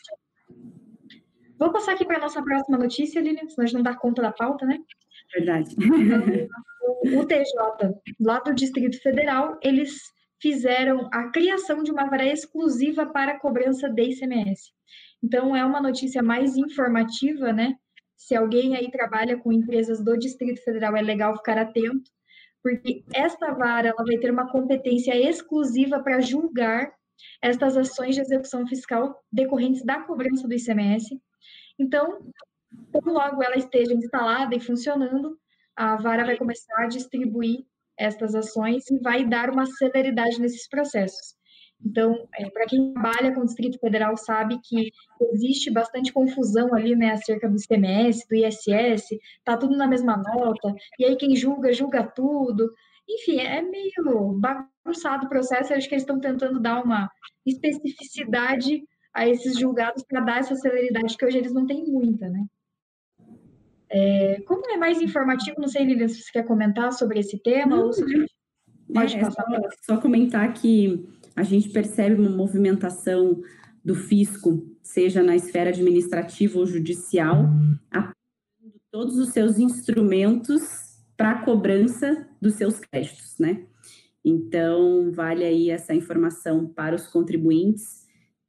Vou 1.58 1.72
passar 1.72 1.94
aqui 1.94 2.06
para 2.06 2.18
a 2.18 2.22
nossa 2.22 2.42
próxima 2.44 2.78
notícia, 2.78 3.22
Lilian, 3.22 3.48
senão 3.48 3.64
a 3.64 3.66
gente 3.66 3.76
não 3.76 3.84
dá 3.84 3.96
conta 3.96 4.22
da 4.22 4.32
pauta, 4.32 4.66
né? 4.66 4.78
Verdade. 5.34 5.76
O 7.04 7.26
TJ, 7.26 7.96
lá 8.20 8.40
do 8.40 8.54
Distrito 8.54 9.02
Federal, 9.02 9.58
eles 9.62 10.00
fizeram 10.42 11.10
a 11.12 11.30
criação 11.30 11.82
de 11.82 11.92
uma 11.92 12.06
vara 12.10 12.26
exclusiva 12.26 13.06
para 13.06 13.40
cobrança 13.40 13.90
de 13.90 14.04
ICMS. 14.04 14.72
Então, 15.24 15.56
é 15.56 15.66
uma 15.66 15.82
notícia 15.82 16.22
mais 16.22 16.58
informativa, 16.58 17.52
né? 17.52 17.76
Se 18.16 18.36
alguém 18.36 18.76
aí 18.76 18.90
trabalha 18.92 19.38
com 19.38 19.52
empresas 19.52 20.04
do 20.04 20.18
Distrito 20.18 20.64
Federal, 20.64 20.96
é 20.96 21.02
legal 21.02 21.36
ficar 21.38 21.58
atento, 21.58 22.12
porque 22.62 23.04
esta 23.14 23.54
vara 23.54 23.90
ela 23.90 24.04
vai 24.04 24.18
ter 24.18 24.32
uma 24.32 24.52
competência 24.52 25.16
exclusiva 25.16 26.02
para 26.02 26.22
julgar 26.22 26.92
estas 27.42 27.78
ações 27.78 28.16
de 28.16 28.22
execução 28.22 28.66
fiscal 28.68 29.24
decorrentes 29.32 29.84
da 29.84 30.02
cobrança 30.02 30.48
do 30.48 30.54
ICMS. 30.54 31.20
Então, 31.78 32.20
como 32.92 33.12
logo 33.12 33.44
ela 33.44 33.58
esteja 33.58 33.94
instalada 33.94 34.56
e 34.56 34.60
funcionando, 34.60 35.38
a 35.76 35.96
vara 35.98 36.26
vai 36.26 36.38
começar 36.38 36.84
a 36.84 36.88
distribuir 36.88 37.66
estas 37.98 38.36
ações 38.36 38.90
e 38.90 39.00
vai 39.00 39.26
dar 39.26 39.50
uma 39.50 39.66
celeridade 39.66 40.40
nesses 40.40 40.68
processos. 40.68 41.36
Então, 41.84 42.28
é, 42.36 42.50
para 42.50 42.66
quem 42.66 42.94
trabalha 42.94 43.34
com 43.34 43.42
o 43.42 43.46
Distrito 43.46 43.80
Federal 43.80 44.16
sabe 44.18 44.60
que 44.64 44.92
existe 45.34 45.70
bastante 45.70 46.12
confusão 46.12 46.74
ali, 46.74 46.96
né, 46.96 47.12
acerca 47.12 47.50
do 47.50 47.58
ICMS, 47.58 48.28
do 48.28 48.36
ISS, 48.36 49.10
tá 49.44 49.58
tudo 49.58 49.76
na 49.76 49.88
mesma 49.88 50.18
nota, 50.18 50.74
e 50.98 51.06
aí 51.06 51.16
quem 51.16 51.36
julga, 51.36 51.74
julga 51.74 52.04
tudo. 52.04 52.74
Enfim, 53.08 53.40
é 53.40 53.62
meio 53.62 54.40
bagunçado 54.40 55.26
o 55.26 55.30
processo, 55.30 55.74
acho 55.74 55.88
que 55.88 55.94
eles 55.94 56.04
estão 56.04 56.20
tentando 56.20 56.60
dar 56.60 56.84
uma 56.84 57.10
especificidade 57.46 58.84
a 59.16 59.28
esses 59.28 59.58
julgados 59.58 60.04
para 60.04 60.20
dar 60.20 60.40
essa 60.40 60.56
celeridade, 60.56 61.16
que 61.18 61.26
hoje 61.26 61.38
eles 61.38 61.54
não 61.54 61.66
têm 61.66 61.86
muita, 61.86 62.28
né? 62.28 62.46
É, 63.90 64.42
como 64.42 64.70
é 64.70 64.76
mais 64.76 65.02
informativo, 65.02 65.56
não 65.58 65.70
sei, 65.70 65.86
Lilian, 65.86 66.10
se 66.10 66.22
você 66.22 66.32
quer 66.34 66.44
comentar 66.44 66.92
sobre 66.92 67.22
esse 67.22 67.42
tema, 67.42 67.78
não, 67.78 67.86
ou 67.86 67.94
se... 67.94 68.04
Pode 68.94 69.16
é, 69.16 69.22
passar. 69.22 69.46
Só, 69.46 69.96
só 69.96 70.02
comentar 70.02 70.54
que 70.54 71.08
a 71.34 71.44
gente 71.44 71.70
percebe 71.70 72.20
uma 72.20 72.30
movimentação 72.30 73.42
do 73.84 73.96
fisco, 73.96 74.70
seja 74.84 75.24
na 75.24 75.36
esfera 75.36 75.70
administrativa 75.70 76.60
ou 76.60 76.66
judicial, 76.66 77.46
aplicando 77.90 78.82
todos 78.92 79.18
os 79.18 79.30
seus 79.30 79.58
instrumentos 79.58 80.62
para 81.16 81.32
a 81.32 81.46
cobrança 81.46 82.28
dos 82.42 82.56
seus 82.56 82.80
créditos, 82.80 83.40
né? 83.40 83.66
Então, 84.24 85.12
vale 85.14 85.46
aí 85.46 85.70
essa 85.70 85.94
informação 85.94 86.68
para 86.68 86.96
os 86.96 87.08
contribuintes 87.08 88.05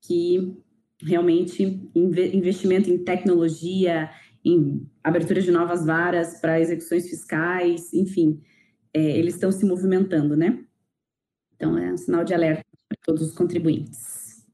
que 0.06 0.56
realmente 1.02 1.90
investimento 1.94 2.90
em 2.90 2.98
tecnologia, 2.98 4.10
em 4.44 4.88
abertura 5.02 5.40
de 5.40 5.50
novas 5.50 5.84
varas 5.84 6.40
para 6.40 6.60
execuções 6.60 7.08
fiscais, 7.08 7.92
enfim, 7.92 8.40
é, 8.94 9.18
eles 9.18 9.34
estão 9.34 9.50
se 9.52 9.66
movimentando, 9.66 10.36
né? 10.36 10.64
Então, 11.54 11.76
é 11.76 11.92
um 11.92 11.96
sinal 11.96 12.24
de 12.24 12.32
alerta 12.32 12.64
para 12.88 12.98
todos 13.04 13.22
os 13.22 13.34
contribuintes. 13.34 14.44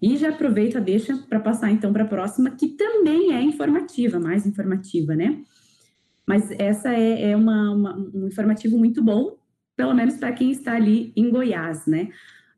E 0.00 0.16
já 0.16 0.30
aproveito 0.30 0.76
a 0.76 0.80
deixa 0.80 1.16
para 1.28 1.40
passar 1.40 1.70
então 1.70 1.92
para 1.92 2.04
a 2.04 2.08
próxima, 2.08 2.50
que 2.50 2.68
também 2.70 3.34
é 3.34 3.42
informativa, 3.42 4.18
mais 4.18 4.46
informativa, 4.46 5.14
né? 5.14 5.42
Mas 6.26 6.50
essa 6.52 6.92
é, 6.92 7.30
é 7.30 7.36
uma, 7.36 7.70
uma, 7.70 7.96
um 7.96 8.26
informativo 8.26 8.78
muito 8.78 9.02
bom, 9.02 9.36
pelo 9.76 9.94
menos 9.94 10.16
para 10.16 10.32
quem 10.32 10.50
está 10.50 10.74
ali 10.74 11.12
em 11.16 11.30
Goiás, 11.30 11.86
né? 11.86 12.08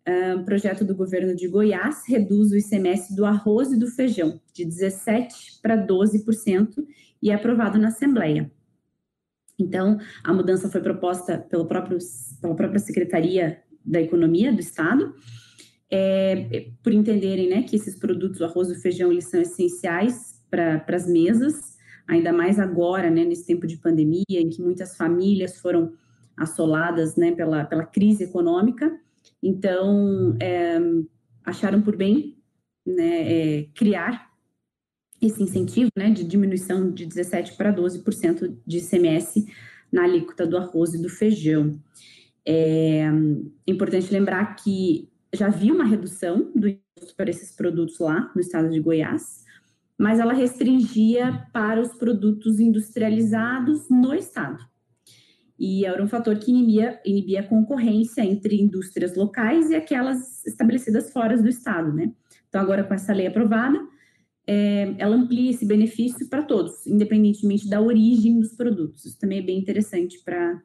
Um 0.06 0.44
projeto 0.44 0.84
do 0.84 0.94
governo 0.94 1.34
de 1.34 1.49
Goiás 1.49 2.02
reduz 2.06 2.52
o 2.52 2.56
ICMS 2.56 3.16
do 3.16 3.25
arroz 3.25 3.73
e 3.73 3.78
do 3.78 3.87
feijão 3.87 4.38
de 4.52 4.64
17% 4.66 5.28
para 5.62 5.87
12% 5.87 6.84
e 7.23 7.30
é 7.30 7.34
aprovado 7.34 7.78
na 7.78 7.88
Assembleia. 7.88 8.50
Então, 9.58 9.99
a 10.23 10.32
mudança 10.32 10.68
foi 10.68 10.82
proposta 10.82 11.38
pelo 11.38 11.66
próprio, 11.66 11.99
pela 12.40 12.54
própria 12.54 12.78
Secretaria 12.78 13.62
da 13.84 14.00
Economia 14.00 14.52
do 14.52 14.61
Estado, 14.61 15.14
é, 15.90 16.70
por 16.82 16.92
entenderem 16.92 17.49
né, 17.49 17.62
que 17.62 17.76
esses 17.76 17.94
produtos, 17.94 18.40
o 18.40 18.44
arroz 18.44 18.68
e 18.68 18.73
o 18.73 18.80
feijão, 18.80 19.12
eles 19.12 19.28
são 19.28 19.40
essenciais 19.40 20.42
para 20.50 20.84
as 20.88 21.06
mesas, 21.06 21.76
ainda 22.06 22.32
mais 22.32 22.58
agora, 22.58 23.11
né, 23.11 23.25
nesse 23.25 23.46
tempo 23.46 23.66
de 23.66 23.76
pandemia, 23.76 24.25
em 24.28 24.49
que 24.49 24.61
muitas 24.61 24.96
famílias 24.96 25.58
foram 25.58 25.92
assoladas 26.37 27.16
né, 27.16 27.32
pela, 27.32 27.64
pela 27.64 27.84
crise 27.84 28.25
econômica. 28.25 28.92
Então, 29.46 30.34
é, 30.40 30.80
acharam 31.44 31.82
por 31.82 31.94
bem 31.96 32.38
né, 32.86 33.58
é, 33.58 33.68
criar 33.74 34.32
esse 35.20 35.42
incentivo 35.42 35.90
né, 35.94 36.10
de 36.10 36.24
diminuição 36.24 36.90
de 36.90 37.06
17% 37.06 37.54
para 37.54 37.70
12% 37.70 38.56
de 38.66 38.78
ICMS 38.78 39.46
na 39.92 40.04
alíquota 40.04 40.46
do 40.46 40.56
arroz 40.56 40.94
e 40.94 41.02
do 41.02 41.10
feijão. 41.10 41.78
É 42.46 43.06
importante 43.66 44.10
lembrar 44.10 44.56
que 44.56 45.10
já 45.34 45.48
havia 45.48 45.74
uma 45.74 45.84
redução 45.84 46.50
do 46.54 46.66
imposto 46.66 47.14
para 47.14 47.28
esses 47.28 47.52
produtos 47.54 47.98
lá 47.98 48.32
no 48.34 48.40
estado 48.40 48.70
de 48.70 48.80
Goiás, 48.80 49.44
mas 49.98 50.20
ela 50.20 50.32
restringia 50.32 51.46
para 51.52 51.82
os 51.82 51.92
produtos 51.94 52.58
industrializados 52.60 53.90
no 53.90 54.14
estado. 54.14 54.64
E 55.58 55.84
era 55.84 56.02
um 56.02 56.08
fator 56.08 56.37
que 56.38 56.50
inibia, 56.50 57.00
inibia 57.04 57.40
a 57.40 57.46
concorrência 57.46 58.23
entre 58.23 58.61
indústrias 58.61 59.14
locais 59.14 59.70
e 59.70 59.76
aquelas 59.76 60.44
estabelecidas 60.44 61.12
fora 61.12 61.40
do 61.40 61.49
estado, 61.49 61.92
né? 61.92 62.12
Então, 62.49 62.61
agora 62.61 62.84
com 62.84 62.94
essa 62.94 63.12
lei 63.12 63.26
aprovada, 63.26 63.78
é, 64.46 64.94
ela 64.99 65.16
amplia 65.16 65.50
esse 65.50 65.64
benefício 65.64 66.28
para 66.28 66.42
todos, 66.42 66.87
independentemente 66.87 67.68
da 67.68 67.80
origem 67.80 68.38
dos 68.38 68.52
produtos. 68.52 69.04
Isso 69.04 69.18
também 69.18 69.38
é 69.38 69.42
bem 69.42 69.58
interessante 69.58 70.23
para, 70.23 70.61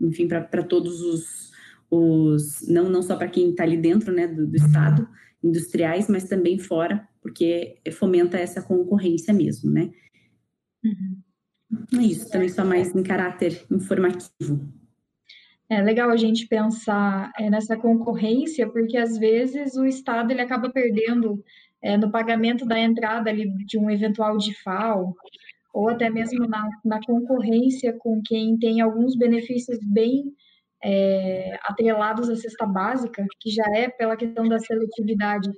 enfim, 0.00 0.28
para 0.28 0.62
todos 0.62 1.00
os, 1.00 1.52
os 1.90 2.68
não, 2.68 2.90
não 2.90 3.02
só 3.02 3.16
para 3.16 3.28
quem 3.28 3.50
está 3.50 3.62
ali 3.62 3.76
dentro 3.76 4.12
né, 4.12 4.26
do, 4.26 4.46
do, 4.46 4.56
Estado, 4.56 5.08
industriais, 5.42 6.08
mas 6.08 6.24
também 6.24 6.58
fora, 6.58 7.08
porque 7.22 7.78
fomenta 7.92 8.36
essa 8.36 8.60
concorrência 8.60 9.32
mesmo, 9.32 9.70
né? 9.70 9.90
Uhum. 10.84 11.25
É 11.92 12.02
isso, 12.02 12.30
também 12.30 12.48
só 12.48 12.64
mais 12.64 12.94
em 12.94 13.02
caráter 13.02 13.64
informativo. 13.70 14.72
É 15.68 15.82
legal 15.82 16.10
a 16.10 16.16
gente 16.16 16.46
pensar 16.46 17.32
é, 17.36 17.50
nessa 17.50 17.76
concorrência, 17.76 18.68
porque 18.68 18.96
às 18.96 19.18
vezes 19.18 19.74
o 19.76 19.84
Estado 19.84 20.30
ele 20.30 20.40
acaba 20.40 20.70
perdendo 20.70 21.42
é, 21.82 21.96
no 21.96 22.10
pagamento 22.10 22.64
da 22.64 22.78
entrada 22.78 23.30
ali 23.30 23.48
de 23.64 23.76
um 23.76 23.90
eventual 23.90 24.38
DIFAL, 24.38 25.14
ou 25.74 25.88
até 25.88 26.08
mesmo 26.08 26.46
na, 26.46 26.68
na 26.84 27.00
concorrência 27.04 27.92
com 27.98 28.22
quem 28.24 28.56
tem 28.58 28.80
alguns 28.80 29.16
benefícios 29.16 29.78
bem 29.82 30.32
é, 30.82 31.58
atrelados 31.64 32.30
à 32.30 32.36
cesta 32.36 32.64
básica, 32.64 33.26
que 33.40 33.50
já 33.50 33.64
é 33.74 33.88
pela 33.88 34.16
questão 34.16 34.48
da 34.48 34.58
seletividade 34.60 35.50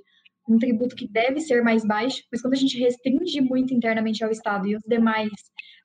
um 0.49 0.57
tributo 0.57 0.95
que 0.95 1.07
deve 1.07 1.39
ser 1.39 1.61
mais 1.63 1.85
baixo, 1.85 2.23
mas 2.31 2.41
quando 2.41 2.53
a 2.55 2.57
gente 2.57 2.77
restringe 2.79 3.39
muito 3.39 3.73
internamente 3.73 4.23
ao 4.23 4.31
Estado 4.31 4.67
e 4.67 4.75
os 4.75 4.81
demais, 4.83 5.29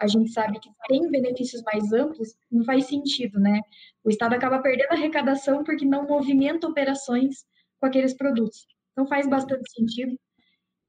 a 0.01 0.07
gente 0.07 0.33
sabe 0.33 0.59
que 0.59 0.71
tem 0.89 1.11
benefícios 1.11 1.63
mais 1.63 1.93
amplos, 1.93 2.35
não 2.51 2.65
faz 2.65 2.87
sentido, 2.87 3.39
né? 3.39 3.61
O 4.03 4.09
Estado 4.09 4.35
acaba 4.35 4.61
perdendo 4.61 4.93
arrecadação 4.93 5.63
porque 5.63 5.85
não 5.85 6.07
movimenta 6.07 6.67
operações 6.67 7.45
com 7.79 7.87
aqueles 7.87 8.15
produtos. 8.15 8.67
Então 8.93 9.07
faz 9.07 9.29
bastante 9.29 9.71
sentido. 9.71 10.19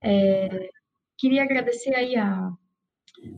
É, 0.02 0.70
queria 1.18 1.44
agradecer 1.44 1.94
aí 1.96 2.16
a, 2.16 2.50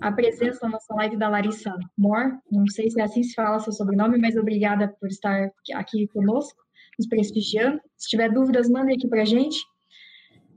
a 0.02 0.12
presença 0.12 0.60
na 0.64 0.74
nossa 0.74 0.94
live 0.94 1.18
da 1.18 1.30
Larissa 1.30 1.76
Moore. 1.98 2.38
Não 2.52 2.68
sei 2.68 2.92
se 2.92 3.02
é 3.02 3.04
assim 3.04 3.24
se 3.24 3.34
fala 3.34 3.60
seu 3.60 3.74
sobrenome, 3.74 4.20
mas 4.20 4.38
obrigada 4.38 4.88
por 5.00 5.10
estar 5.10 5.50
aqui 5.74 6.08
conosco, 6.10 6.62
nos 7.00 7.08
prestigiando. 7.08 7.82
Se 7.98 8.10
tiver 8.10 8.32
dúvidas, 8.32 8.70
mande 8.70 8.94
aqui 8.94 9.08
para 9.08 9.24
a 9.24 9.26
gente. 9.26 9.58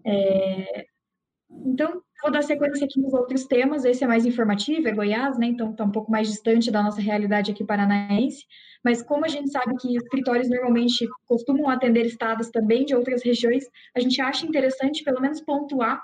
É... 0.05 0.87
Então, 1.51 2.01
vou 2.23 2.31
dar 2.31 2.43
sequência 2.43 2.85
aqui 2.87 3.01
nos 3.01 3.13
outros 3.13 3.45
temas. 3.45 3.85
Esse 3.85 4.05
é 4.05 4.07
mais 4.07 4.25
informativo, 4.25 4.89
é 4.89 4.93
Goiás, 4.93 5.39
né? 5.39 5.47
Então, 5.47 5.73
está 5.73 5.85
um 5.85 5.91
pouco 5.91 6.11
mais 6.11 6.29
distante 6.29 6.71
da 6.71 6.83
nossa 6.83 7.01
realidade 7.01 7.51
aqui 7.51 7.65
paranaense. 7.65 8.45
Mas 8.85 9.03
como 9.03 9.25
a 9.25 9.29
gente 9.29 9.51
sabe 9.51 9.75
que 9.77 9.97
escritórios 9.97 10.49
normalmente 10.49 11.07
costumam 11.27 11.69
atender 11.69 12.07
estados 12.07 12.51
também 12.51 12.85
de 12.85 12.95
outras 12.95 13.23
regiões, 13.23 13.65
a 13.95 14.01
gente 14.01 14.21
acha 14.21 14.47
interessante, 14.47 15.03
pelo 15.03 15.21
menos, 15.21 15.41
pontuar 15.41 16.01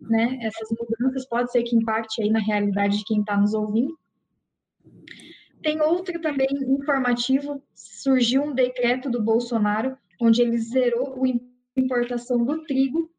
né? 0.00 0.38
Essas 0.40 0.68
mudanças 0.70 1.26
pode 1.26 1.50
ser 1.52 1.62
que 1.62 1.76
impacte 1.76 2.22
aí 2.22 2.30
na 2.30 2.40
realidade 2.40 2.98
de 2.98 3.04
quem 3.04 3.20
está 3.20 3.36
nos 3.36 3.52
ouvindo. 3.52 3.98
Tem 5.62 5.80
outro 5.82 6.20
também 6.20 6.48
informativo, 6.50 7.62
surgiu 7.74 8.42
um 8.42 8.54
decreto 8.54 9.10
do 9.10 9.22
Bolsonaro, 9.22 9.96
onde 10.20 10.40
ele 10.40 10.56
zerou 10.58 11.22
a 11.22 11.80
importação 11.80 12.44
do 12.44 12.62
trigo. 12.64 13.10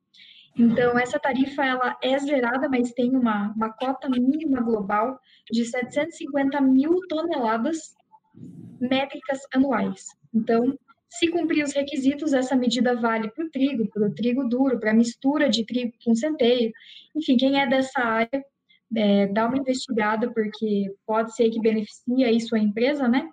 Então, 0.58 1.00
essa 1.00 1.20
tarifa 1.20 1.64
ela 1.64 1.98
é 2.04 2.18
zerada, 2.20 2.68
mas 2.68 2.92
tem 2.92 3.16
uma, 3.16 3.54
uma 3.56 3.70
cota 3.72 4.10
mínima 4.10 4.62
global 4.62 5.20
de 5.50 5.66
750 5.66 6.60
mil 6.62 7.00
toneladas 7.08 7.96
métricas 8.80 9.40
anuais. 9.54 10.08
Então, 10.34 10.78
se 11.10 11.28
cumprir 11.28 11.64
os 11.64 11.74
requisitos, 11.74 12.34
essa 12.34 12.56
medida 12.56 12.96
vale 12.96 13.30
para 13.30 13.46
o 13.46 13.50
trigo, 13.50 13.88
para 13.90 14.08
o 14.08 14.14
trigo 14.14 14.48
duro, 14.48 14.80
para 14.80 14.92
a 14.92 14.94
mistura 14.94 15.50
de 15.50 15.66
trigo 15.66 15.92
com 16.04 16.16
centeio. 16.16 16.72
Enfim, 17.16 17.36
quem 17.36 17.62
é 17.62 17.68
dessa 17.68 18.00
área, 18.00 18.46
é, 18.96 19.28
dá 19.28 19.48
uma 19.48 19.58
investigada, 19.58 20.32
porque 20.32 20.94
pode 21.06 21.36
ser 21.36 21.50
que 21.50 21.62
beneficie 21.62 22.24
aí 22.24 22.40
sua 22.40 22.60
empresa, 22.60 23.08
né? 23.08 23.30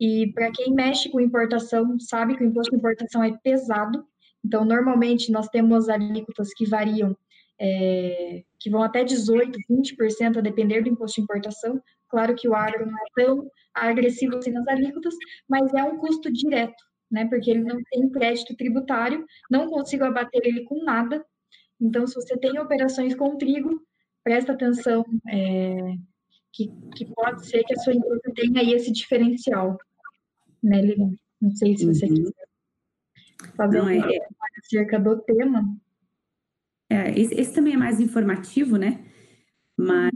E 0.00 0.32
para 0.32 0.52
quem 0.52 0.72
mexe 0.72 1.08
com 1.08 1.20
importação, 1.20 1.98
sabe 1.98 2.36
que 2.36 2.44
o 2.44 2.46
imposto 2.46 2.70
de 2.70 2.76
importação 2.76 3.22
é 3.22 3.36
pesado. 3.42 4.04
Então, 4.48 4.64
normalmente, 4.64 5.30
nós 5.30 5.46
temos 5.48 5.90
alíquotas 5.90 6.54
que 6.54 6.66
variam, 6.66 7.14
é, 7.60 8.42
que 8.58 8.70
vão 8.70 8.82
até 8.82 9.04
18%, 9.04 9.52
20%, 9.70 10.38
a 10.38 10.40
depender 10.40 10.80
do 10.82 10.88
imposto 10.88 11.16
de 11.16 11.22
importação. 11.22 11.80
Claro 12.08 12.34
que 12.34 12.48
o 12.48 12.54
agro 12.54 12.86
não 12.86 12.96
é 12.96 13.24
tão 13.24 13.50
agressivo 13.74 14.38
assim 14.38 14.50
nas 14.50 14.66
alíquotas, 14.66 15.14
mas 15.46 15.74
é 15.74 15.84
um 15.84 15.98
custo 15.98 16.32
direto 16.32 16.88
né? 17.10 17.26
Porque 17.26 17.50
ele 17.50 17.62
não 17.62 17.80
tem 17.90 18.08
crédito 18.10 18.56
tributário, 18.56 19.24
não 19.50 19.68
consigo 19.68 20.04
abater 20.04 20.40
ele 20.44 20.64
com 20.64 20.82
nada. 20.84 21.24
Então, 21.80 22.06
se 22.06 22.14
você 22.14 22.36
tem 22.36 22.58
operações 22.58 23.14
com 23.14 23.36
trigo, 23.36 23.80
presta 24.22 24.52
atenção, 24.52 25.04
é, 25.28 25.94
que, 26.52 26.70
que 26.94 27.06
pode 27.06 27.46
ser 27.46 27.64
que 27.64 27.74
a 27.74 27.78
sua 27.78 27.94
empresa 27.94 28.32
tenha 28.34 28.60
aí 28.60 28.72
esse 28.72 28.92
diferencial, 28.92 29.78
né, 30.62 30.80
Lilian? 30.82 31.12
Não 31.40 31.52
sei 31.52 31.76
se 31.76 31.86
você 31.86 32.06
uhum. 32.06 32.14
quiser 32.14 32.47
fazer 33.58 33.78
não, 33.78 33.88
é, 33.90 33.98
é, 33.98 34.28
acerca 34.58 34.98
do 34.98 35.18
tema. 35.18 35.62
É, 36.88 37.10
esse, 37.18 37.34
esse, 37.34 37.52
também 37.52 37.74
é 37.74 37.76
mais 37.76 38.00
informativo, 38.00 38.78
né? 38.78 39.04
Mas 39.76 40.12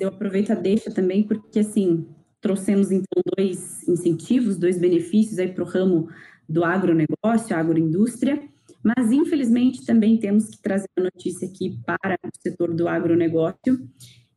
eu 0.00 0.08
aproveito 0.08 0.52
a 0.52 0.54
deixa 0.54 0.92
também, 0.92 1.24
porque 1.26 1.58
assim, 1.58 2.06
Trouxemos, 2.46 2.92
então, 2.92 3.22
dois 3.36 3.88
incentivos, 3.88 4.56
dois 4.56 4.78
benefícios 4.78 5.38
aí 5.40 5.52
para 5.52 5.64
o 5.64 5.66
ramo 5.66 6.08
do 6.48 6.64
agronegócio, 6.64 7.56
agroindústria, 7.56 8.40
mas 8.84 9.10
infelizmente 9.10 9.84
também 9.84 10.16
temos 10.16 10.48
que 10.48 10.62
trazer 10.62 10.86
a 10.96 11.02
notícia 11.02 11.48
aqui 11.48 11.80
para 11.84 12.16
o 12.22 12.30
setor 12.40 12.72
do 12.72 12.86
agronegócio, 12.86 13.88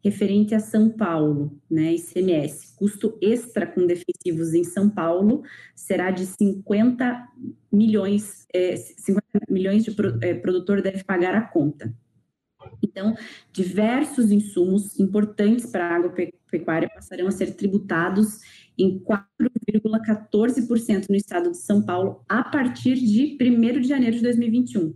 referente 0.04 0.56
a 0.56 0.60
São 0.60 0.90
Paulo, 0.90 1.60
né, 1.70 1.94
ICMS, 1.94 2.76
custo 2.76 3.18
extra 3.22 3.68
com 3.68 3.86
defensivos 3.86 4.54
em 4.54 4.64
São 4.64 4.90
Paulo 4.90 5.44
será 5.76 6.10
de 6.10 6.26
50 6.26 7.28
milhões, 7.72 8.48
é, 8.54 8.76
50 8.76 9.24
milhões 9.50 9.84
de 9.84 9.92
pro, 9.92 10.18
é, 10.22 10.34
produtor 10.34 10.82
deve 10.82 11.04
pagar 11.04 11.36
a 11.36 11.42
conta. 11.42 11.94
Então, 12.84 13.16
diversos 13.52 14.32
insumos 14.32 15.00
importantes 15.00 15.66
para 15.66 15.90
a 15.90 15.96
agropecuária 15.96 16.90
passarão 16.90 17.28
a 17.28 17.32
ser 17.32 17.56
tributados 17.56 18.40
em 18.78 19.00
4,14% 19.00 21.08
no 21.10 21.16
estado 21.16 21.52
de 21.52 21.58
São 21.58 21.82
Paulo 21.82 22.24
a 22.28 22.44
partir 22.44 22.96
de 22.96 23.38
1 23.42 23.82
de 23.82 23.88
janeiro 23.88 24.16
de 24.16 24.22
2021. 24.22 24.94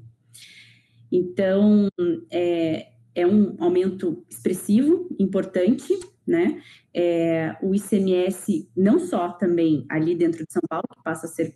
Então, 1.12 1.90
é, 2.32 2.93
é 3.16 3.26
um 3.26 3.56
aumento 3.60 4.26
expressivo, 4.30 5.08
importante, 5.20 5.94
né? 6.26 6.62
É, 6.94 7.56
o 7.62 7.74
ICMS, 7.76 8.70
não 8.76 9.00
só 9.00 9.30
também 9.30 9.86
ali 9.90 10.16
dentro 10.16 10.46
de 10.46 10.52
São 10.54 10.62
Paulo, 10.68 10.86
que 10.96 11.04
passa 11.04 11.26
a 11.26 11.30
ser 11.30 11.56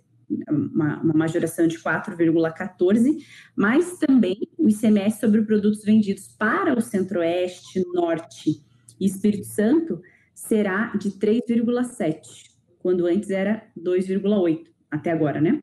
uma, 0.49 1.01
uma 1.01 1.13
majoração 1.13 1.67
de 1.67 1.77
4,14, 1.79 3.23
mas 3.55 3.97
também 3.97 4.37
o 4.57 4.67
ICMS 4.67 5.19
sobre 5.19 5.41
produtos 5.43 5.83
vendidos 5.83 6.27
para 6.27 6.77
o 6.77 6.81
Centro-Oeste, 6.81 7.83
Norte 7.93 8.61
e 8.99 9.05
Espírito 9.05 9.45
Santo 9.45 10.01
será 10.33 10.95
de 10.97 11.11
3,7, 11.11 12.51
quando 12.79 13.05
antes 13.05 13.29
era 13.29 13.65
2,8, 13.77 14.65
até 14.91 15.11
agora, 15.11 15.41
né? 15.41 15.59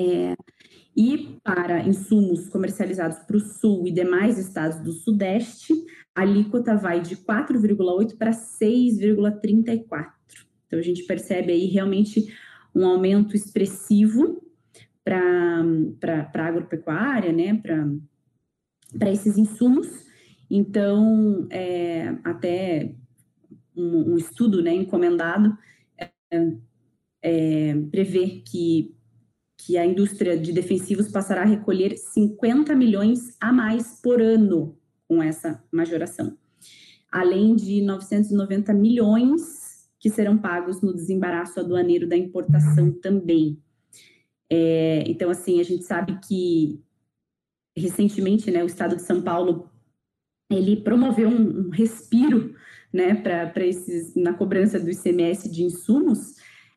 É, 0.00 0.34
e 0.96 1.38
para 1.42 1.86
insumos 1.86 2.48
comercializados 2.48 3.18
para 3.18 3.36
o 3.36 3.40
Sul 3.40 3.86
e 3.86 3.90
demais 3.90 4.38
estados 4.38 4.78
do 4.80 4.92
Sudeste, 4.92 5.74
a 6.14 6.22
alíquota 6.22 6.76
vai 6.76 7.00
de 7.00 7.16
4,8 7.16 8.16
para 8.16 8.30
6,34. 8.30 10.12
Então, 10.66 10.78
a 10.78 10.82
gente 10.82 11.04
percebe 11.04 11.52
aí 11.52 11.66
realmente 11.66 12.32
um 12.74 12.86
aumento 12.86 13.36
expressivo 13.36 14.42
para 15.04 15.62
a 16.34 16.46
agropecuária, 16.46 17.32
né, 17.32 17.60
para 18.98 19.10
esses 19.10 19.36
insumos. 19.36 19.88
Então, 20.48 21.46
é, 21.50 22.16
até 22.22 22.94
um, 23.76 24.12
um, 24.12 24.16
estudo 24.16 24.62
né, 24.62 24.72
encomendado 24.72 25.56
é, 25.98 26.10
é, 27.22 27.74
prevê 27.90 28.42
que 28.46 28.93
que 29.64 29.78
a 29.78 29.86
indústria 29.86 30.38
de 30.38 30.52
defensivos 30.52 31.08
passará 31.08 31.40
a 31.40 31.46
recolher 31.46 31.96
50 31.96 32.74
milhões 32.74 33.34
a 33.40 33.50
mais 33.50 33.98
por 34.02 34.20
ano 34.20 34.76
com 35.08 35.22
essa 35.22 35.62
majoração, 35.72 36.36
além 37.10 37.56
de 37.56 37.80
990 37.80 38.74
milhões 38.74 39.88
que 39.98 40.10
serão 40.10 40.36
pagos 40.36 40.82
no 40.82 40.92
desembaraço 40.92 41.58
aduaneiro 41.60 42.06
da 42.06 42.14
importação 42.14 42.92
também. 42.92 43.58
É, 44.50 45.02
então, 45.06 45.30
assim, 45.30 45.58
a 45.60 45.62
gente 45.62 45.84
sabe 45.84 46.18
que 46.20 46.82
recentemente, 47.74 48.50
né, 48.50 48.62
o 48.62 48.66
Estado 48.66 48.96
de 48.96 49.02
São 49.02 49.22
Paulo 49.22 49.70
ele 50.50 50.76
promoveu 50.76 51.28
um, 51.28 51.68
um 51.68 51.70
respiro, 51.70 52.54
né, 52.92 53.14
para 53.14 53.66
esses 53.66 54.14
na 54.14 54.34
cobrança 54.34 54.78
do 54.78 54.90
ICMS 54.90 55.50
de 55.50 55.64
insumos, 55.64 56.33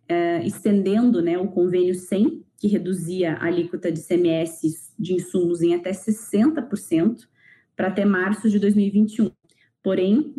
é, 0.07 0.45
estendendo, 0.45 1.21
né, 1.21 1.37
o 1.37 1.47
convênio 1.47 1.93
100 1.93 2.45
que 2.57 2.67
reduzia 2.67 3.33
a 3.33 3.45
alíquota 3.45 3.91
de 3.91 4.01
CMS 4.01 4.93
de 4.97 5.13
insumos 5.13 5.61
em 5.61 5.75
até 5.75 5.91
60% 5.91 7.27
para 7.75 7.89
até 7.89 8.03
março 8.03 8.49
de 8.49 8.57
2021. 8.57 9.31
Porém, 9.83 10.33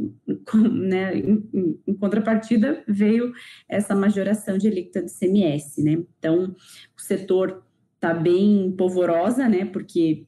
né, 0.75 1.17
em, 1.17 1.81
em, 1.87 1.95
contrapartida, 1.95 2.83
veio 2.87 3.33
essa 3.69 3.95
majoração 3.95 4.59
de 4.59 4.67
alíquota 4.67 5.03
de 5.03 5.13
CMS, 5.13 5.83
né? 5.83 5.93
Então, 6.19 6.55
o 6.97 7.01
setor 7.01 7.65
está 7.95 8.13
bem 8.13 8.75
polvorosa, 8.77 9.49
né? 9.49 9.65
Porque 9.65 10.27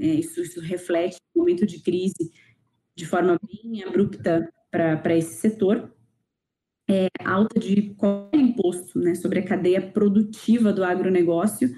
é, 0.00 0.06
isso, 0.06 0.42
isso 0.42 0.60
reflete 0.60 1.16
um 1.34 1.40
momento 1.40 1.64
de 1.64 1.80
crise 1.80 2.32
de 2.94 3.06
forma 3.06 3.38
bem 3.42 3.82
abrupta 3.84 4.52
para 4.70 5.16
esse 5.16 5.40
setor 5.40 5.90
é, 6.90 7.08
alta 7.24 7.60
de 7.60 7.94
imposto 8.32 8.98
né, 8.98 9.14
sobre 9.14 9.38
a 9.38 9.44
cadeia 9.44 9.80
produtiva 9.80 10.72
do 10.72 10.82
agronegócio, 10.82 11.72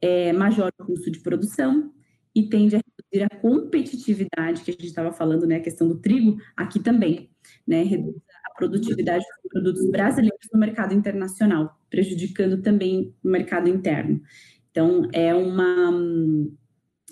é, 0.00 0.32
major 0.32 0.72
o 0.80 0.84
custo 0.86 1.10
de 1.10 1.20
produção 1.20 1.92
e 2.34 2.48
tende 2.48 2.76
a 2.76 2.80
reduzir 2.80 3.26
a 3.30 3.40
competitividade, 3.40 4.62
que 4.62 4.70
a 4.70 4.74
gente 4.74 4.86
estava 4.86 5.12
falando, 5.12 5.46
né, 5.46 5.56
a 5.56 5.60
questão 5.60 5.86
do 5.86 5.98
trigo, 5.98 6.38
aqui 6.56 6.80
também, 6.80 7.30
né, 7.66 7.82
reduz 7.82 8.16
a 8.44 8.54
produtividade 8.56 9.24
dos 9.24 9.50
produtos 9.52 9.90
brasileiros 9.90 10.48
no 10.52 10.58
mercado 10.58 10.94
internacional, 10.94 11.78
prejudicando 11.90 12.62
também 12.62 13.14
o 13.22 13.28
mercado 13.28 13.68
interno. 13.68 14.22
Então, 14.70 15.08
é 15.12 15.34
uma 15.34 15.92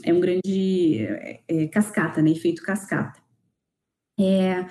é 0.03 0.13
um 0.13 0.21
grande 0.21 1.07
é, 1.07 1.41
é, 1.47 1.67
cascata, 1.69 2.21
né, 2.23 2.31
efeito 2.31 2.63
cascata. 2.63 3.23
É, 4.19 4.67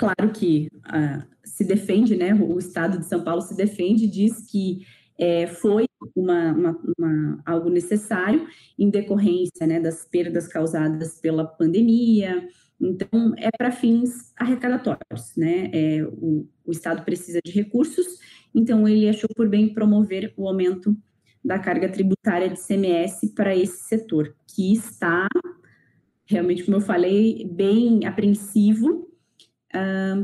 claro 0.00 0.32
que 0.32 0.70
uh, 0.86 1.22
se 1.44 1.62
defende, 1.62 2.16
né, 2.16 2.32
o 2.32 2.58
Estado 2.58 2.98
de 2.98 3.04
São 3.04 3.22
Paulo 3.22 3.42
se 3.42 3.54
defende, 3.54 4.06
diz 4.06 4.50
que 4.50 4.86
é, 5.18 5.46
foi 5.46 5.84
uma, 6.16 6.52
uma, 6.52 6.80
uma, 6.98 7.42
algo 7.44 7.68
necessário 7.68 8.48
em 8.78 8.88
decorrência 8.88 9.66
né, 9.66 9.78
das 9.78 10.06
perdas 10.06 10.48
causadas 10.48 11.20
pela 11.20 11.44
pandemia. 11.44 12.48
Então, 12.80 13.34
é 13.36 13.50
para 13.50 13.70
fins 13.70 14.32
arrecadatórios, 14.34 15.36
né? 15.36 15.70
É, 15.74 16.02
o, 16.04 16.48
o 16.64 16.72
Estado 16.72 17.04
precisa 17.04 17.38
de 17.44 17.52
recursos, 17.52 18.06
então 18.54 18.88
ele 18.88 19.06
achou 19.06 19.28
por 19.36 19.46
bem 19.50 19.74
promover 19.74 20.32
o 20.34 20.48
aumento 20.48 20.96
da 21.44 21.58
carga 21.58 21.90
tributária 21.90 22.48
de 22.48 22.58
CMS 22.58 23.34
para 23.34 23.54
esse 23.54 23.86
setor, 23.86 24.34
que 24.46 24.72
está, 24.72 25.28
realmente, 26.24 26.64
como 26.64 26.78
eu 26.78 26.80
falei, 26.80 27.46
bem 27.52 28.06
apreensivo 28.06 29.09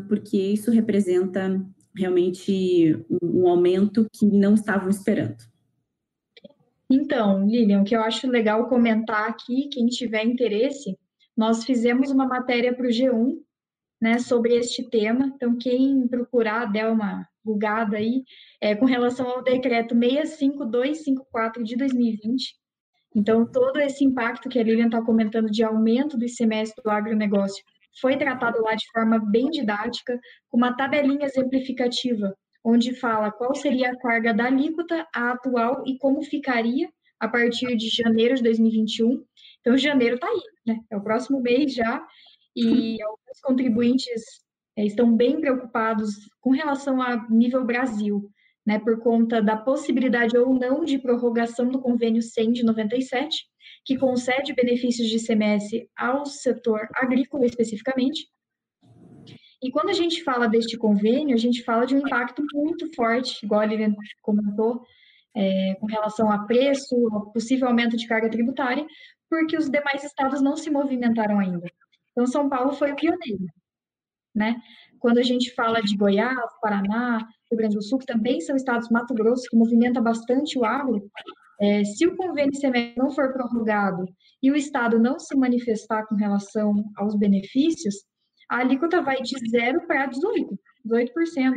porque 0.08 0.36
isso 0.36 0.70
representa 0.70 1.64
realmente 1.96 3.04
um 3.22 3.48
aumento 3.48 4.06
que 4.12 4.26
não 4.26 4.54
estavam 4.54 4.88
esperando. 4.88 5.36
Então, 6.90 7.46
Lilian, 7.46 7.80
o 7.80 7.84
que 7.84 7.96
eu 7.96 8.00
acho 8.00 8.28
legal 8.28 8.68
comentar 8.68 9.28
aqui, 9.28 9.68
quem 9.68 9.86
tiver 9.86 10.24
interesse, 10.24 10.96
nós 11.36 11.64
fizemos 11.64 12.10
uma 12.10 12.26
matéria 12.26 12.74
para 12.74 12.86
o 12.86 12.90
G1 12.90 13.38
né, 14.00 14.18
sobre 14.18 14.54
este 14.54 14.88
tema. 14.88 15.32
Então, 15.34 15.56
quem 15.56 16.06
procurar, 16.06 16.66
der 16.66 16.88
uma 16.88 17.26
bugada 17.44 17.96
aí, 17.96 18.24
é, 18.60 18.74
com 18.74 18.84
relação 18.84 19.28
ao 19.28 19.42
decreto 19.42 19.94
65254 19.94 21.64
de 21.64 21.76
2020. 21.76 22.54
Então, 23.14 23.46
todo 23.50 23.78
esse 23.78 24.04
impacto 24.04 24.48
que 24.48 24.58
a 24.58 24.62
Lilian 24.62 24.86
está 24.86 25.02
comentando 25.02 25.50
de 25.50 25.64
aumento 25.64 26.16
do 26.18 26.24
ICMS 26.24 26.74
do 26.82 26.90
agronegócio 26.90 27.64
foi 28.00 28.16
tratado 28.16 28.60
lá 28.62 28.74
de 28.74 28.90
forma 28.90 29.18
bem 29.18 29.50
didática, 29.50 30.18
com 30.48 30.56
uma 30.56 30.76
tabelinha 30.76 31.26
exemplificativa, 31.26 32.36
onde 32.64 32.94
fala 32.94 33.30
qual 33.30 33.54
seria 33.54 33.90
a 33.90 33.98
carga 33.98 34.34
da 34.34 34.46
alíquota 34.46 35.06
atual 35.14 35.82
e 35.86 35.96
como 35.98 36.22
ficaria 36.22 36.88
a 37.18 37.28
partir 37.28 37.76
de 37.76 37.88
janeiro 37.88 38.34
de 38.34 38.42
2021. 38.42 39.24
Então, 39.60 39.76
janeiro 39.76 40.16
está 40.16 40.28
aí, 40.28 40.42
né? 40.66 40.80
É 40.90 40.96
o 40.96 41.02
próximo 41.02 41.40
mês 41.40 41.74
já, 41.74 42.06
e 42.54 43.00
alguns 43.02 43.40
contribuintes 43.42 44.22
é, 44.76 44.84
estão 44.84 45.14
bem 45.14 45.40
preocupados 45.40 46.28
com 46.40 46.50
relação 46.50 47.00
a 47.00 47.28
nível 47.28 47.64
Brasil, 47.64 48.30
né, 48.66 48.80
por 48.80 48.98
conta 49.00 49.40
da 49.40 49.56
possibilidade 49.56 50.36
ou 50.36 50.52
não 50.52 50.84
de 50.84 50.98
prorrogação 50.98 51.68
do 51.68 51.80
convênio 51.80 52.20
100 52.20 52.52
de 52.52 52.64
97, 52.64 53.44
que 53.84 53.96
concede 53.96 54.52
benefícios 54.52 55.08
de 55.08 55.16
ICMS 55.16 55.88
ao 55.96 56.26
setor 56.26 56.88
agrícola 56.94 57.46
especificamente. 57.46 58.28
E 59.62 59.70
quando 59.70 59.90
a 59.90 59.94
gente 59.94 60.22
fala 60.22 60.48
deste 60.48 60.76
convênio, 60.76 61.34
a 61.34 61.38
gente 61.38 61.62
fala 61.62 61.86
de 61.86 61.94
um 61.94 61.98
impacto 61.98 62.44
muito 62.52 62.92
forte, 62.94 63.44
igual 63.44 63.60
a 63.60 63.66
Lilian 63.66 63.94
comentou, 64.20 64.82
é, 65.34 65.74
com 65.80 65.86
relação 65.86 66.30
a 66.30 66.44
preço, 66.46 66.96
possível 67.32 67.68
aumento 67.68 67.96
de 67.96 68.06
carga 68.06 68.30
tributária, 68.30 68.84
porque 69.30 69.56
os 69.56 69.70
demais 69.70 70.02
estados 70.02 70.42
não 70.42 70.56
se 70.56 70.70
movimentaram 70.70 71.38
ainda. 71.38 71.66
Então, 72.10 72.26
São 72.26 72.48
Paulo 72.48 72.72
foi 72.72 72.92
o 72.92 72.96
pioneiro, 72.96 73.44
né? 74.34 74.60
Quando 75.06 75.18
a 75.18 75.22
gente 75.22 75.54
fala 75.54 75.80
de 75.80 75.96
Goiás, 75.96 76.50
Paraná, 76.60 77.18
Rio 77.48 77.58
Grande 77.58 77.76
do 77.76 77.82
Sul, 77.84 77.96
que 77.96 78.06
também 78.06 78.40
são 78.40 78.56
estados 78.56 78.88
Mato 78.90 79.14
Grosso, 79.14 79.48
que 79.48 79.56
movimenta 79.56 80.00
bastante 80.00 80.58
o 80.58 80.64
agro, 80.64 81.08
é, 81.60 81.84
se 81.84 82.04
o 82.08 82.16
convênio 82.16 82.50
ICMS 82.52 82.94
não 82.96 83.12
for 83.12 83.32
prorrogado 83.32 84.04
e 84.42 84.50
o 84.50 84.56
Estado 84.56 84.98
não 84.98 85.16
se 85.16 85.36
manifestar 85.36 86.04
com 86.08 86.16
relação 86.16 86.74
aos 86.96 87.14
benefícios, 87.16 87.94
a 88.50 88.58
alíquota 88.58 89.00
vai 89.00 89.22
de 89.22 89.36
0 89.48 89.86
para 89.86 90.08
18%, 90.08 90.58
18%, 90.84 91.54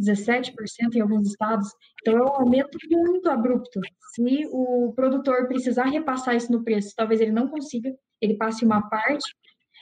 17% 0.00 0.94
em 0.94 1.00
alguns 1.00 1.30
estados. 1.30 1.68
Então, 2.00 2.16
é 2.18 2.22
um 2.22 2.34
aumento 2.34 2.78
muito 2.88 3.28
abrupto. 3.28 3.80
Se 4.14 4.46
o 4.52 4.92
produtor 4.94 5.48
precisar 5.48 5.86
repassar 5.86 6.36
isso 6.36 6.52
no 6.52 6.62
preço, 6.62 6.94
talvez 6.96 7.20
ele 7.20 7.32
não 7.32 7.48
consiga, 7.48 7.92
ele 8.20 8.36
passe 8.36 8.64
uma 8.64 8.88
parte, 8.88 9.28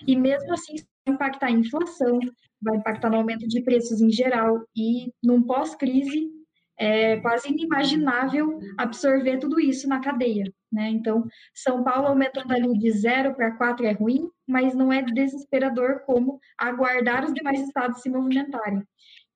e 0.06 0.16
mesmo 0.16 0.52
assim 0.52 0.76
vai 1.06 1.14
impactar 1.14 1.46
a 1.46 1.52
inflação, 1.52 2.18
vai 2.60 2.76
impactar 2.76 3.10
no 3.10 3.16
aumento 3.16 3.46
de 3.46 3.62
preços 3.62 4.00
em 4.00 4.10
geral, 4.10 4.64
e 4.76 5.12
num 5.22 5.42
pós-crise 5.42 6.30
é 6.78 7.18
quase 7.20 7.48
inimaginável 7.48 8.58
absorver 8.76 9.38
tudo 9.38 9.60
isso 9.60 9.88
na 9.88 10.00
cadeia. 10.00 10.52
Né? 10.72 10.88
Então, 10.88 11.24
São 11.54 11.84
Paulo 11.84 12.08
aumentando 12.08 12.52
ali 12.52 12.76
de 12.78 12.90
0 12.90 13.34
para 13.34 13.56
4 13.56 13.86
é 13.86 13.92
ruim, 13.92 14.28
mas 14.46 14.74
não 14.74 14.92
é 14.92 15.02
desesperador 15.02 16.00
como 16.04 16.40
aguardar 16.58 17.24
os 17.24 17.32
demais 17.32 17.60
estados 17.60 18.02
se 18.02 18.10
movimentarem. 18.10 18.82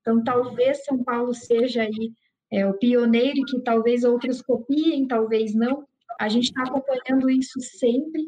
Então, 0.00 0.22
talvez 0.24 0.84
São 0.84 1.04
Paulo 1.04 1.32
seja 1.32 1.82
aí 1.82 2.12
é, 2.50 2.66
o 2.66 2.74
pioneiro 2.74 3.44
que 3.46 3.60
talvez 3.62 4.04
outros 4.04 4.42
copiem, 4.42 5.06
talvez 5.06 5.54
não. 5.54 5.86
A 6.18 6.28
gente 6.28 6.46
está 6.46 6.62
acompanhando 6.62 7.30
isso 7.30 7.60
sempre. 7.60 8.26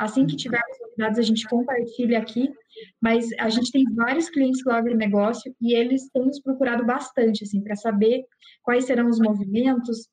Assim 0.00 0.26
que 0.26 0.34
tivermos 0.34 0.78
novidades, 0.80 1.18
a 1.18 1.22
gente 1.22 1.46
compartilha 1.46 2.18
aqui. 2.18 2.50
Mas 3.02 3.28
a 3.38 3.50
gente 3.50 3.70
tem 3.70 3.84
vários 3.94 4.30
clientes 4.30 4.64
do 4.64 4.70
agronegócio 4.70 5.54
e 5.60 5.74
eles 5.74 6.08
têm 6.08 6.24
nos 6.24 6.40
procurado 6.40 6.86
bastante, 6.86 7.44
assim, 7.44 7.62
para 7.62 7.76
saber 7.76 8.24
quais 8.62 8.86
serão 8.86 9.10
os 9.10 9.18
movimentos, 9.18 10.08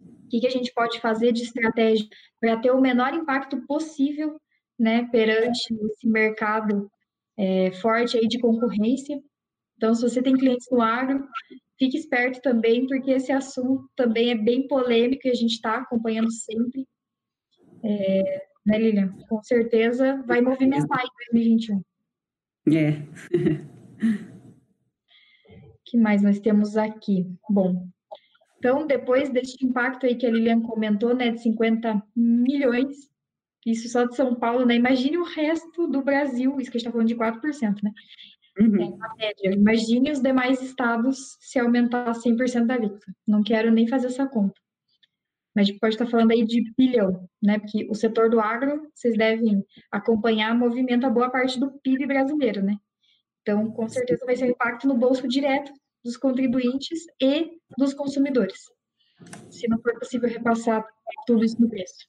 o 0.00 0.28
que, 0.28 0.38
que 0.38 0.46
a 0.46 0.50
gente 0.50 0.72
pode 0.72 1.00
fazer 1.00 1.32
de 1.32 1.42
estratégia 1.42 2.06
para 2.40 2.56
ter 2.60 2.70
o 2.70 2.80
menor 2.80 3.14
impacto 3.14 3.60
possível, 3.66 4.40
né, 4.78 5.08
perante 5.10 5.74
esse 5.74 6.06
mercado 6.06 6.88
é, 7.36 7.72
forte 7.72 8.16
aí 8.16 8.28
de 8.28 8.38
concorrência. 8.38 9.20
Então, 9.76 9.92
se 9.92 10.02
você 10.02 10.22
tem 10.22 10.36
clientes 10.36 10.68
no 10.70 10.80
agro, 10.80 11.26
fique 11.76 11.98
esperto 11.98 12.40
também, 12.40 12.86
porque 12.86 13.10
esse 13.10 13.32
assunto 13.32 13.90
também 13.96 14.30
é 14.30 14.36
bem 14.36 14.68
polêmico 14.68 15.26
e 15.26 15.30
a 15.30 15.34
gente 15.34 15.54
está 15.54 15.78
acompanhando 15.78 16.30
sempre. 16.30 16.86
É, 17.82 18.45
né, 18.66 18.78
Lilian? 18.78 19.08
Com 19.28 19.42
certeza 19.42 20.22
vai 20.26 20.40
movimentar 20.40 21.00
em 21.00 21.32
2021. 21.32 21.82
É. 22.68 23.02
que 25.84 25.96
mais 25.96 26.22
nós 26.22 26.40
temos 26.40 26.76
aqui? 26.76 27.26
Bom, 27.48 27.88
então, 28.58 28.86
depois 28.86 29.30
deste 29.30 29.64
impacto 29.64 30.06
aí 30.06 30.16
que 30.16 30.26
a 30.26 30.30
Lilian 30.30 30.60
comentou, 30.60 31.14
né, 31.14 31.30
de 31.30 31.40
50 31.40 32.02
milhões, 32.16 33.08
isso 33.64 33.88
só 33.88 34.04
de 34.04 34.16
São 34.16 34.34
Paulo, 34.34 34.64
né? 34.64 34.74
Imagine 34.74 35.18
o 35.18 35.24
resto 35.24 35.86
do 35.86 36.02
Brasil, 36.02 36.58
isso 36.58 36.70
que 36.70 36.76
a 36.76 36.80
gente 36.80 36.88
está 36.88 36.90
falando 36.90 37.08
de 37.08 37.16
4%, 37.16 37.82
né? 37.82 37.92
Uhum. 38.58 38.98
É. 39.18 39.52
Imagine 39.52 40.10
os 40.10 40.20
demais 40.20 40.62
estados 40.62 41.36
se 41.40 41.58
aumentar 41.58 42.10
100% 42.12 42.66
da 42.66 42.74
alíquota. 42.74 43.06
Não 43.26 43.42
quero 43.42 43.70
nem 43.70 43.86
fazer 43.86 44.06
essa 44.06 44.26
conta. 44.26 44.54
Mas 45.56 45.62
a 45.62 45.66
gente 45.70 45.80
pode 45.80 45.94
estar 45.94 46.06
falando 46.06 46.32
aí 46.32 46.44
de 46.44 46.70
bilhão, 46.76 47.26
né? 47.42 47.58
Porque 47.58 47.86
o 47.88 47.94
setor 47.94 48.28
do 48.28 48.38
agro, 48.38 48.90
vocês 48.94 49.16
devem 49.16 49.64
acompanhar, 49.90 50.54
movimenta 50.54 51.08
boa 51.08 51.30
parte 51.30 51.58
do 51.58 51.72
PIB 51.80 52.04
brasileiro, 52.04 52.62
né? 52.62 52.76
Então, 53.40 53.70
com 53.70 53.88
certeza 53.88 54.26
vai 54.26 54.36
ser 54.36 54.44
um 54.44 54.50
impacto 54.50 54.86
no 54.86 54.94
bolso 54.94 55.26
direto 55.26 55.72
dos 56.04 56.18
contribuintes 56.18 57.06
e 57.18 57.52
dos 57.78 57.94
consumidores, 57.94 58.58
se 59.50 59.66
não 59.66 59.80
for 59.80 59.98
possível 59.98 60.28
repassar 60.28 60.84
tudo 61.26 61.42
isso 61.42 61.60
no 61.60 61.70
preço. 61.70 62.06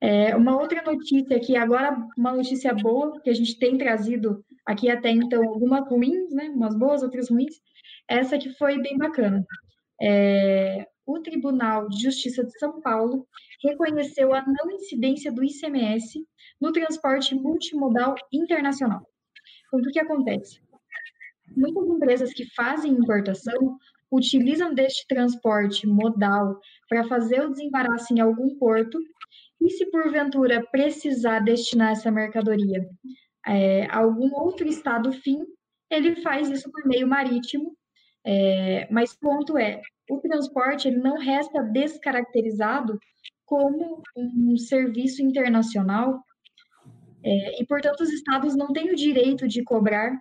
É, 0.00 0.36
uma 0.36 0.60
outra 0.60 0.82
notícia 0.82 1.38
aqui, 1.38 1.56
agora 1.56 1.96
uma 2.18 2.32
notícia 2.32 2.74
boa, 2.74 3.18
que 3.22 3.30
a 3.30 3.34
gente 3.34 3.58
tem 3.58 3.78
trazido 3.78 4.44
aqui 4.66 4.90
até 4.90 5.10
então 5.10 5.42
algumas 5.42 5.88
ruins, 5.88 6.30
né, 6.32 6.50
umas 6.50 6.76
boas, 6.76 7.02
outras 7.02 7.30
ruins, 7.30 7.54
essa 8.06 8.36
que 8.36 8.52
foi 8.52 8.78
bem 8.80 8.98
bacana. 8.98 9.44
É, 10.00 10.86
o 11.08 11.20
Tribunal 11.22 11.88
de 11.88 12.02
Justiça 12.02 12.44
de 12.44 12.52
São 12.58 12.82
Paulo 12.82 13.26
reconheceu 13.64 14.34
a 14.34 14.44
não 14.46 14.70
incidência 14.70 15.32
do 15.32 15.42
ICMS 15.42 16.22
no 16.60 16.70
transporte 16.70 17.34
multimodal 17.34 18.14
internacional. 18.30 19.00
Então, 19.68 19.80
o 19.80 19.92
que 19.92 19.98
acontece? 19.98 20.60
Muitas 21.56 21.88
empresas 21.88 22.34
que 22.34 22.44
fazem 22.54 22.92
importação 22.92 23.78
utilizam 24.12 24.74
deste 24.74 25.06
transporte 25.06 25.86
modal 25.86 26.60
para 26.90 27.08
fazer 27.08 27.40
o 27.40 27.50
desembaraço 27.50 28.12
em 28.12 28.20
algum 28.20 28.58
porto 28.58 28.98
e 29.62 29.70
se 29.70 29.86
porventura 29.90 30.66
precisar 30.70 31.40
destinar 31.40 31.92
essa 31.92 32.10
mercadoria 32.10 32.86
é, 33.46 33.86
a 33.86 33.98
algum 33.98 34.30
outro 34.34 34.68
estado 34.68 35.10
fim, 35.10 35.42
ele 35.90 36.16
faz 36.16 36.50
isso 36.50 36.70
por 36.70 36.86
meio 36.86 37.08
marítimo. 37.08 37.74
É, 38.26 38.86
mas 38.90 39.16
ponto 39.16 39.56
é, 39.56 39.80
o 40.10 40.20
transporte 40.20 40.88
ele 40.88 40.98
não 40.98 41.18
resta 41.18 41.62
descaracterizado 41.62 42.98
como 43.44 44.02
um 44.16 44.56
serviço 44.56 45.22
internacional 45.22 46.22
é, 47.24 47.60
e, 47.60 47.66
portanto, 47.66 48.00
os 48.00 48.10
estados 48.10 48.54
não 48.56 48.72
têm 48.72 48.90
o 48.90 48.96
direito 48.96 49.46
de 49.48 49.62
cobrar 49.62 50.16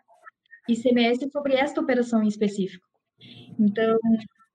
ICMS 0.67 1.29
sobre 1.31 1.55
esta 1.55 1.79
operação 1.79 2.23
em 2.23 2.27
específico. 2.27 2.85
Então, 3.59 3.97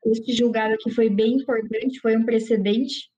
este 0.07 0.33
julgado 0.33 0.75
aqui 0.75 0.91
foi 0.91 1.09
bem 1.09 1.35
importante, 1.35 2.01
foi 2.01 2.17
um 2.17 2.25
precedente, 2.25 3.11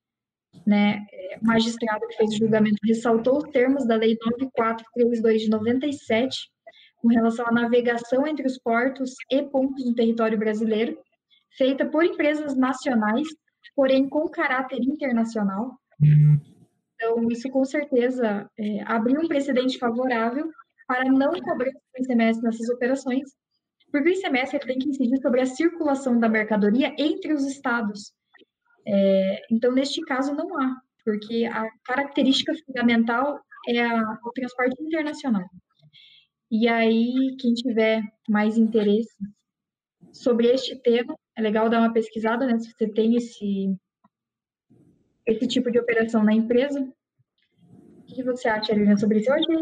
né? 0.66 1.04
O 1.42 1.46
magistrado 1.46 2.06
que 2.06 2.16
fez 2.16 2.30
o 2.34 2.38
julgamento 2.38 2.76
ressaltou 2.84 3.38
os 3.38 3.50
termos 3.50 3.86
da 3.86 3.96
Lei 3.96 4.16
9432 4.20 5.42
de 5.42 5.50
97, 5.50 6.38
com 6.96 7.08
relação 7.08 7.46
à 7.46 7.52
navegação 7.52 8.26
entre 8.26 8.46
os 8.46 8.58
portos 8.58 9.14
e 9.30 9.42
pontos 9.42 9.84
do 9.84 9.94
território 9.94 10.38
brasileiro, 10.38 10.98
feita 11.56 11.86
por 11.86 12.04
empresas 12.04 12.56
nacionais, 12.56 13.26
porém 13.74 14.08
com 14.08 14.28
caráter 14.28 14.80
internacional. 14.80 15.78
Então, 16.94 17.28
isso 17.30 17.48
com 17.50 17.64
certeza 17.64 18.48
é, 18.58 18.82
abriu 18.82 19.20
um 19.20 19.28
precedente 19.28 19.78
favorável 19.78 20.50
para 20.86 21.04
não 21.04 21.32
cobrar 21.32 21.70
o 21.70 22.02
ICMS 22.02 22.42
nessas 22.42 22.68
operações, 22.68 23.28
porque 23.90 24.08
o 24.08 24.12
ICMS 24.12 24.58
tem 24.60 24.78
que 24.78 24.88
incidir 24.88 25.18
sobre 25.20 25.40
a 25.40 25.46
circulação 25.46 26.18
da 26.18 26.28
mercadoria 26.28 26.94
entre 26.98 27.32
os 27.32 27.44
estados. 27.46 28.12
É, 28.86 29.46
então, 29.50 29.72
neste 29.72 30.00
caso, 30.02 30.34
não 30.34 30.58
há, 30.60 30.76
porque 31.04 31.46
a 31.46 31.66
característica 31.84 32.52
fundamental 32.66 33.40
é 33.68 33.82
a, 33.82 34.18
o 34.24 34.30
transporte 34.32 34.82
internacional. 34.82 35.44
E 36.50 36.68
aí, 36.68 37.36
quem 37.40 37.54
tiver 37.54 38.02
mais 38.28 38.58
interesse 38.58 39.16
sobre 40.12 40.48
este 40.48 40.76
tema, 40.76 41.16
é 41.36 41.42
legal 41.42 41.68
dar 41.68 41.80
uma 41.80 41.92
pesquisada, 41.92 42.46
né? 42.46 42.58
Se 42.58 42.70
você 42.72 42.88
tem 42.88 43.16
esse, 43.16 43.74
esse 45.26 45.46
tipo 45.46 45.70
de 45.70 45.78
operação 45.78 46.22
na 46.22 46.32
empresa. 46.32 46.80
O 46.80 48.14
que 48.14 48.22
você 48.22 48.48
acha, 48.48 48.72
Helena, 48.72 48.96
sobre 48.96 49.18
isso? 49.18 49.30
Eu 49.30 49.34
achei 49.34 49.56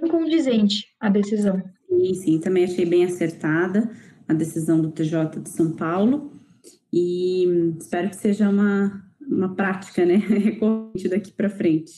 bem 0.00 0.10
condizente 0.10 0.86
a 1.00 1.08
decisão. 1.08 1.62
Sim, 1.88 2.14
sim, 2.14 2.40
também 2.40 2.64
achei 2.64 2.84
bem 2.84 3.04
acertada 3.04 3.90
a 4.28 4.34
decisão 4.34 4.80
do 4.80 4.90
TJ 4.90 5.40
de 5.40 5.48
São 5.48 5.72
Paulo 5.72 6.32
e 6.92 7.74
espero 7.78 8.10
que 8.10 8.16
seja 8.16 8.48
uma, 8.48 9.04
uma 9.20 9.54
prática, 9.54 10.04
né, 10.04 10.16
recorrente 10.28 11.08
daqui 11.08 11.32
para 11.32 11.50
frente. 11.50 11.92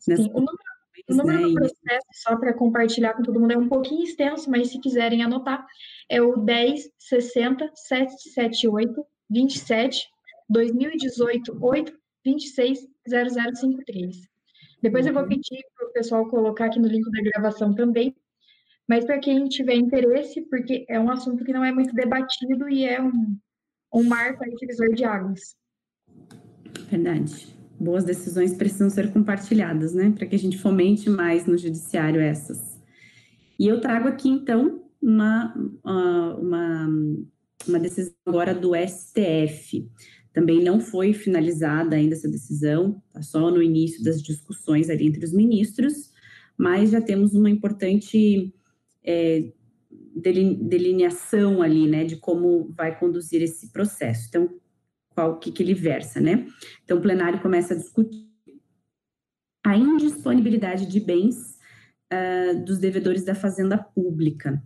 Sim, 0.00 0.14
o 0.32 0.40
número, 0.40 0.73
o 1.08 1.14
número 1.14 1.40
né, 1.40 1.48
do 1.48 1.54
processo, 1.54 2.06
só 2.12 2.36
para 2.36 2.54
compartilhar 2.54 3.14
com 3.14 3.22
todo 3.22 3.38
mundo, 3.38 3.52
é 3.52 3.58
um 3.58 3.68
pouquinho 3.68 4.02
extenso, 4.02 4.50
mas 4.50 4.68
se 4.68 4.80
quiserem 4.80 5.22
anotar, 5.22 5.66
é 6.08 6.20
o 6.22 6.38
1060 6.38 7.70
778 7.74 9.06
27 9.30 10.08
2018 10.48 11.58
8 11.60 11.92
26 12.24 12.86
0053. 13.06 14.16
Depois 14.82 15.06
eu 15.06 15.12
vou 15.12 15.22
uhum. 15.22 15.28
pedir 15.28 15.64
para 15.76 15.88
o 15.88 15.92
pessoal 15.92 16.28
colocar 16.28 16.66
aqui 16.66 16.78
no 16.78 16.88
link 16.88 17.10
da 17.10 17.22
gravação 17.22 17.74
também, 17.74 18.14
mas 18.88 19.04
para 19.04 19.18
quem 19.18 19.46
tiver 19.48 19.74
interesse, 19.74 20.42
porque 20.42 20.84
é 20.88 20.98
um 20.98 21.10
assunto 21.10 21.44
que 21.44 21.52
não 21.52 21.64
é 21.64 21.72
muito 21.72 21.94
debatido 21.94 22.68
e 22.68 22.84
é 22.84 23.00
um, 23.00 23.38
um 23.92 24.04
marco 24.04 24.44
aí 24.44 24.54
divisor 24.54 24.94
de 24.94 25.04
águas. 25.04 25.56
Verdade. 26.90 27.53
Boas 27.84 28.02
decisões 28.02 28.54
precisam 28.54 28.88
ser 28.88 29.12
compartilhadas, 29.12 29.92
né? 29.92 30.10
Para 30.16 30.26
que 30.26 30.34
a 30.34 30.38
gente 30.38 30.56
fomente 30.56 31.10
mais 31.10 31.44
no 31.44 31.58
judiciário 31.58 32.18
essas. 32.18 32.80
E 33.58 33.68
eu 33.68 33.78
trago 33.78 34.08
aqui, 34.08 34.26
então, 34.30 34.82
uma, 35.02 35.54
uma, 35.84 36.88
uma 37.68 37.78
decisão 37.78 38.14
agora 38.24 38.54
do 38.54 38.72
STF. 38.74 39.86
Também 40.32 40.64
não 40.64 40.80
foi 40.80 41.12
finalizada 41.12 41.94
ainda 41.94 42.14
essa 42.14 42.28
decisão, 42.28 43.02
está 43.08 43.20
só 43.20 43.50
no 43.50 43.62
início 43.62 44.02
das 44.02 44.22
discussões 44.22 44.88
ali 44.88 45.06
entre 45.06 45.22
os 45.22 45.32
ministros, 45.32 46.10
mas 46.56 46.90
já 46.90 47.02
temos 47.02 47.34
uma 47.34 47.50
importante 47.50 48.52
é, 49.04 49.52
delineação 50.16 51.60
ali, 51.60 51.86
né, 51.86 52.04
de 52.04 52.16
como 52.16 52.72
vai 52.74 52.98
conduzir 52.98 53.42
esse 53.42 53.70
processo. 53.70 54.26
Então, 54.28 54.48
qual 55.14 55.38
que, 55.38 55.52
que 55.52 55.62
ele 55.62 55.74
versa, 55.74 56.20
né? 56.20 56.46
Então, 56.84 56.98
o 56.98 57.00
plenário 57.00 57.40
começa 57.40 57.74
a 57.74 57.76
discutir 57.76 58.28
a 59.64 59.76
indisponibilidade 59.76 60.86
de 60.86 61.00
bens 61.00 61.58
uh, 62.12 62.64
dos 62.64 62.78
devedores 62.78 63.24
da 63.24 63.34
Fazenda 63.34 63.78
Pública. 63.78 64.62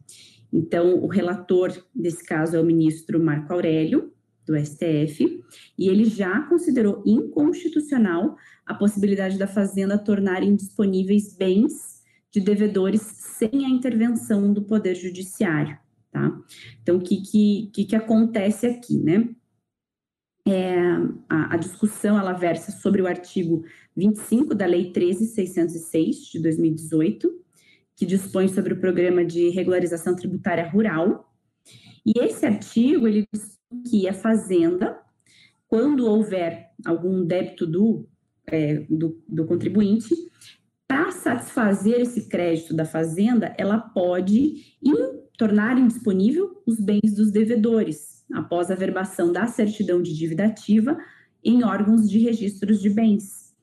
Então, 0.53 0.97
o 0.97 1.07
relator 1.07 1.73
desse 1.95 2.25
caso 2.25 2.57
é 2.57 2.61
o 2.61 2.65
ministro 2.65 3.23
Marco 3.23 3.53
Aurélio, 3.53 4.13
do 4.47 4.59
STF, 4.59 5.45
e 5.79 5.89
ele 5.89 6.07
já 6.07 6.41
considerou 6.43 7.03
inconstitucional 7.05 8.35
a 8.65 8.75
possibilidade 8.75 9.39
da 9.39 9.47
Fazenda 9.47 9.99
tornar 9.99 10.43
indisponíveis 10.43 11.37
bens 11.37 12.03
de 12.33 12.41
devedores 12.41 13.03
sem 13.03 13.67
a 13.67 13.69
intervenção 13.69 14.53
do 14.53 14.63
Poder 14.63 14.95
Judiciário, 14.95 15.79
tá? 16.11 16.41
Então, 16.83 16.97
o 16.97 17.01
que, 17.01 17.71
que, 17.71 17.85
que 17.85 17.97
acontece 17.97 18.67
aqui, 18.67 18.99
né? 18.99 19.29
É, 20.51 20.79
a, 21.29 21.55
a, 21.55 21.57
discussão, 21.59 22.19
ela 22.19 22.33
versa 22.33 22.73
sobre 22.73 23.03
o 23.03 23.07
artigo 23.07 23.65
25 23.95 24.55
da 24.55 24.65
Lei 24.65 24.91
13.606, 24.91 26.31
de 26.33 26.41
2018, 26.41 27.31
que 27.95 28.07
dispõe 28.07 28.49
sobre 28.49 28.73
o 28.73 28.81
Programa 28.81 29.25
de 29.27 29.51
Regularização 29.51 30.17
Tributária 30.17 30.67
Rural. 30.67 31.31
E 32.07 32.19
esse 32.21 32.47
artigo, 32.47 33.07
ele 33.07 33.27
diz 33.31 33.59
que 33.91 34.09
a 34.09 34.15
Fazenda, 34.15 34.99
quando 35.67 36.07
houver 36.07 36.71
algum 36.87 37.27
débito 37.27 37.67
do, 37.67 38.09
é, 38.47 38.87
do, 38.89 39.23
do 39.29 39.45
contribuinte, 39.45 40.15
para 40.87 41.13
satisfazer 41.13 42.01
esse 42.01 42.27
crédito 42.27 42.75
da 42.75 42.87
fazenda, 42.87 43.55
ela 43.59 43.79
pode 43.79 44.77
in, 44.83 44.95
tornar 45.37 45.77
indisponível 45.77 46.63
os 46.67 46.81
bens 46.81 47.15
dos 47.15 47.31
devedores, 47.31 48.18
após 48.33 48.71
a 48.71 48.75
verbação 48.75 49.33
da 49.33 49.47
certidão 49.47 50.03
de 50.03 50.17
dívida 50.17 50.47
ativa 50.47 50.99
em 51.43 51.65
órgãos 51.65 52.09
de 52.09 52.19
registros 52.19 52.81
de 52.81 52.91
bens. 52.91 53.55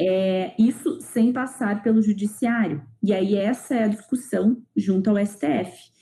É, 0.00 0.54
isso 0.58 1.00
sem 1.00 1.32
passar 1.32 1.82
pelo 1.82 2.02
judiciário. 2.02 2.82
E 3.02 3.12
aí 3.12 3.36
essa 3.36 3.74
é 3.74 3.84
a 3.84 3.88
discussão 3.88 4.62
junto 4.76 5.10
ao 5.10 5.18
STF. 5.24 5.92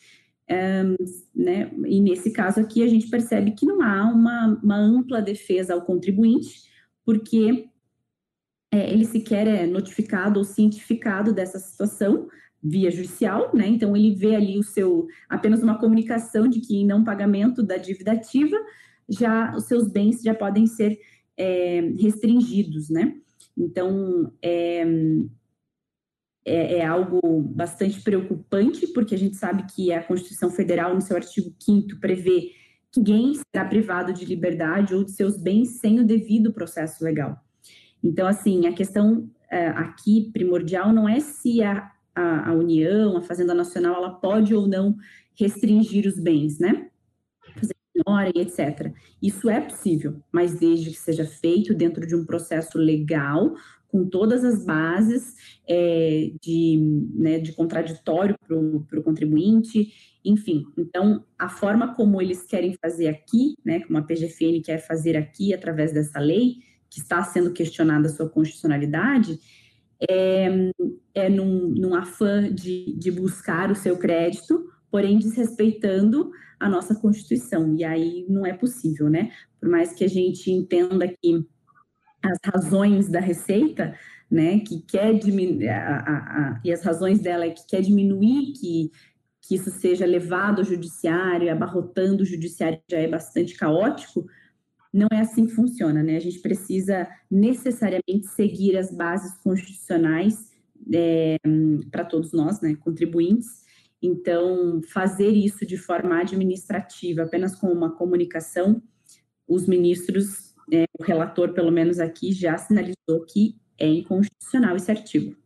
Né? 1.34 1.70
E 1.86 2.00
nesse 2.00 2.32
caso 2.32 2.60
aqui 2.60 2.82
a 2.82 2.88
gente 2.88 3.08
percebe 3.08 3.52
que 3.52 3.64
não 3.64 3.82
há 3.82 4.04
uma, 4.04 4.60
uma 4.62 4.76
ampla 4.76 5.22
defesa 5.22 5.74
ao 5.74 5.82
contribuinte, 5.82 6.68
porque 7.04 7.68
é, 8.72 8.92
ele 8.92 9.04
sequer 9.04 9.46
é 9.46 9.66
notificado 9.66 10.38
ou 10.38 10.44
cientificado 10.44 11.32
dessa 11.32 11.58
situação 11.58 12.28
via 12.62 12.90
judicial, 12.90 13.50
né? 13.54 13.66
Então 13.66 13.96
ele 13.96 14.14
vê 14.14 14.34
ali 14.34 14.58
o 14.58 14.62
seu 14.62 15.06
apenas 15.28 15.62
uma 15.62 15.78
comunicação 15.78 16.46
de 16.46 16.60
que 16.60 16.76
em 16.76 16.86
não 16.86 17.04
pagamento 17.04 17.62
da 17.62 17.76
dívida 17.76 18.12
ativa, 18.12 18.56
já 19.08 19.54
os 19.56 19.64
seus 19.64 19.88
bens 19.88 20.22
já 20.22 20.34
podem 20.34 20.66
ser 20.66 20.98
é, 21.36 21.80
restringidos, 21.98 22.90
né? 22.90 23.16
Então 23.56 24.32
é, 24.42 24.84
é, 26.44 26.78
é, 26.78 26.86
algo 26.86 27.20
bastante 27.42 28.00
preocupante, 28.02 28.86
porque 28.88 29.14
a 29.14 29.18
gente 29.18 29.36
sabe 29.36 29.64
que 29.72 29.92
a 29.92 30.02
Constituição 30.02 30.50
Federal, 30.50 30.94
no 30.94 31.00
seu 31.00 31.16
artigo 31.16 31.54
5 31.58 31.98
prevê 32.00 32.52
que 32.92 32.98
ninguém 32.98 33.34
será 33.34 33.64
privado 33.64 34.12
de 34.12 34.24
liberdade 34.24 34.94
ou 34.94 35.04
de 35.04 35.12
seus 35.12 35.36
bens 35.36 35.78
sem 35.78 36.00
o 36.00 36.06
devido 36.06 36.52
processo 36.52 37.04
legal. 37.04 37.38
Então, 38.02 38.26
assim, 38.26 38.66
a 38.66 38.72
questão 38.72 39.30
é, 39.50 39.68
aqui 39.68 40.30
primordial 40.32 40.92
não 40.92 41.08
é 41.08 41.20
se 41.20 41.62
a, 41.62 41.90
a, 42.14 42.50
a, 42.50 42.52
União, 42.52 43.16
a 43.16 43.22
Fazenda 43.22 43.54
Nacional, 43.54 43.96
ela 43.96 44.10
pode 44.10 44.54
ou 44.54 44.66
não 44.66 44.96
restringir 45.34 46.06
os 46.06 46.18
bens, 46.18 46.58
né? 46.58 46.88
Fazer 47.54 47.74
menor 47.94 48.30
e 48.34 48.40
etc. 48.40 48.92
Isso 49.22 49.48
é 49.48 49.60
possível, 49.60 50.22
mas 50.32 50.58
desde 50.58 50.90
que 50.90 50.98
seja 50.98 51.24
feito 51.24 51.74
dentro 51.74 52.06
de 52.06 52.14
um 52.14 52.24
processo 52.24 52.78
legal, 52.78 53.54
com 53.88 54.08
todas 54.08 54.44
as 54.44 54.64
bases 54.64 55.34
é, 55.68 56.30
de, 56.40 56.78
né, 57.14 57.38
de 57.38 57.52
contraditório 57.52 58.36
para 58.46 59.00
o 59.00 59.02
contribuinte, 59.02 59.92
enfim. 60.24 60.64
Então, 60.78 61.24
a 61.38 61.48
forma 61.48 61.94
como 61.94 62.20
eles 62.20 62.44
querem 62.44 62.76
fazer 62.80 63.08
aqui, 63.08 63.56
né, 63.64 63.80
como 63.80 63.98
a 63.98 64.02
PGFN 64.02 64.62
quer 64.62 64.78
fazer 64.78 65.16
aqui 65.16 65.52
através 65.52 65.92
dessa 65.92 66.20
lei, 66.20 66.56
que 66.88 67.00
está 67.00 67.22
sendo 67.22 67.52
questionada 67.52 68.08
a 68.08 68.10
sua 68.10 68.28
constitucionalidade, 68.28 69.38
é, 70.08 70.70
é 71.14 71.28
num, 71.28 71.68
num 71.68 71.94
afã 71.94 72.52
de, 72.52 72.94
de 72.96 73.10
buscar 73.10 73.70
o 73.70 73.76
seu 73.76 73.96
crédito, 73.96 74.70
porém 74.90 75.18
desrespeitando 75.18 76.30
a 76.58 76.68
nossa 76.68 76.94
Constituição. 76.94 77.74
E 77.76 77.84
aí 77.84 78.26
não 78.28 78.46
é 78.46 78.52
possível, 78.52 79.08
né? 79.08 79.30
Por 79.60 79.68
mais 79.68 79.92
que 79.92 80.04
a 80.04 80.08
gente 80.08 80.50
entenda 80.50 81.08
que 81.08 81.46
as 82.22 82.38
razões 82.44 83.08
da 83.08 83.20
Receita, 83.20 83.94
né, 84.30 84.60
que 84.60 84.82
quer 84.82 85.18
diminuir, 85.18 85.68
e 86.64 86.72
as 86.72 86.82
razões 86.82 87.18
dela 87.18 87.46
é 87.46 87.50
que 87.50 87.66
quer 87.66 87.80
diminuir 87.80 88.52
que, 88.52 88.90
que 89.42 89.54
isso 89.54 89.70
seja 89.70 90.04
levado 90.06 90.60
ao 90.60 90.64
judiciário, 90.64 91.50
abarrotando 91.50 92.22
o 92.22 92.26
judiciário 92.26 92.80
já 92.90 92.98
é 92.98 93.08
bastante 93.08 93.56
caótico, 93.56 94.26
não 94.92 95.08
é 95.12 95.20
assim 95.20 95.46
que 95.46 95.52
funciona, 95.52 96.02
né? 96.02 96.16
A 96.16 96.20
gente 96.20 96.40
precisa 96.40 97.08
necessariamente 97.30 98.26
seguir 98.34 98.76
as 98.76 98.94
bases 98.94 99.36
constitucionais 99.42 100.50
é, 100.92 101.36
para 101.90 102.04
todos 102.04 102.32
nós, 102.32 102.60
né, 102.60 102.74
contribuintes. 102.74 103.64
Então, 104.02 104.80
fazer 104.82 105.28
isso 105.28 105.66
de 105.66 105.76
forma 105.76 106.20
administrativa, 106.20 107.22
apenas 107.22 107.54
com 107.54 107.68
uma 107.68 107.90
comunicação, 107.92 108.82
os 109.46 109.66
ministros, 109.66 110.54
é, 110.72 110.84
o 110.98 111.04
relator, 111.04 111.52
pelo 111.52 111.70
menos 111.70 111.98
aqui, 111.98 112.32
já 112.32 112.56
sinalizou 112.56 113.24
que 113.28 113.56
é 113.78 113.86
inconstitucional 113.86 114.76
esse 114.76 114.90
artigo. 114.90 115.36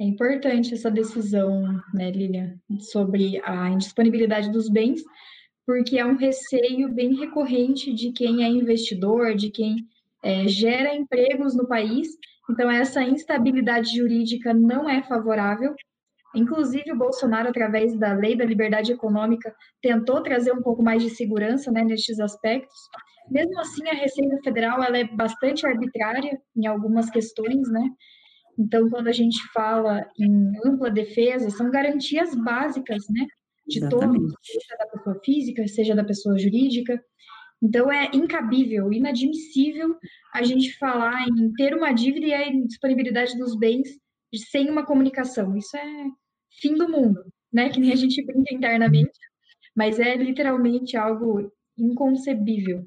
É 0.00 0.04
importante 0.04 0.74
essa 0.74 0.90
decisão, 0.90 1.62
né, 1.92 2.10
Lilian, 2.10 2.58
sobre 2.78 3.40
a 3.42 3.68
indisponibilidade 3.68 4.50
dos 4.50 4.68
bens, 4.68 5.02
porque 5.68 5.98
é 5.98 6.06
um 6.06 6.16
receio 6.16 6.88
bem 6.88 7.14
recorrente 7.14 7.92
de 7.92 8.10
quem 8.10 8.42
é 8.42 8.48
investidor, 8.48 9.34
de 9.34 9.50
quem 9.50 9.76
é, 10.22 10.48
gera 10.48 10.96
empregos 10.96 11.54
no 11.54 11.68
país. 11.68 12.08
Então, 12.50 12.70
essa 12.70 13.02
instabilidade 13.02 13.94
jurídica 13.94 14.54
não 14.54 14.88
é 14.88 15.02
favorável. 15.02 15.74
Inclusive, 16.34 16.90
o 16.90 16.96
Bolsonaro, 16.96 17.50
através 17.50 17.94
da 17.98 18.14
Lei 18.14 18.34
da 18.34 18.46
Liberdade 18.46 18.92
Econômica, 18.92 19.54
tentou 19.82 20.22
trazer 20.22 20.52
um 20.52 20.62
pouco 20.62 20.82
mais 20.82 21.02
de 21.02 21.10
segurança 21.10 21.70
né, 21.70 21.84
aspectos. 22.24 22.78
Mesmo 23.30 23.60
assim, 23.60 23.86
a 23.88 23.92
Receita 23.92 24.38
Federal 24.42 24.82
ela 24.82 24.96
é 24.96 25.04
bastante 25.04 25.66
arbitrária 25.66 26.40
em 26.56 26.66
algumas 26.66 27.10
questões, 27.10 27.70
né? 27.70 27.90
Então, 28.58 28.88
quando 28.88 29.08
a 29.08 29.12
gente 29.12 29.38
fala 29.52 30.02
em 30.18 30.50
ampla 30.64 30.90
defesa, 30.90 31.50
são 31.50 31.70
garantias 31.70 32.34
básicas, 32.34 33.04
né? 33.10 33.26
De 33.68 33.78
Exatamente. 33.78 34.18
todos, 34.18 34.34
seja 34.42 34.76
da 34.78 34.86
pessoa 34.86 35.20
física, 35.24 35.68
seja 35.68 35.94
da 35.94 36.04
pessoa 36.04 36.38
jurídica. 36.38 37.02
Então, 37.62 37.92
é 37.92 38.10
incabível, 38.14 38.92
inadmissível 38.92 39.96
a 40.32 40.42
gente 40.42 40.76
falar 40.78 41.28
em 41.28 41.52
ter 41.54 41.74
uma 41.74 41.92
dívida 41.92 42.26
e 42.26 42.34
a 42.34 42.50
disponibilidade 42.66 43.36
dos 43.36 43.56
bens 43.56 43.88
sem 44.50 44.70
uma 44.70 44.86
comunicação. 44.86 45.56
Isso 45.56 45.76
é 45.76 46.06
fim 46.60 46.74
do 46.74 46.88
mundo, 46.88 47.24
né? 47.52 47.68
Que 47.68 47.80
nem 47.80 47.92
a 47.92 47.96
gente 47.96 48.24
brinca 48.24 48.54
internamente, 48.54 49.18
mas 49.76 49.98
é 49.98 50.16
literalmente 50.16 50.96
algo 50.96 51.50
inconcebível. 51.76 52.84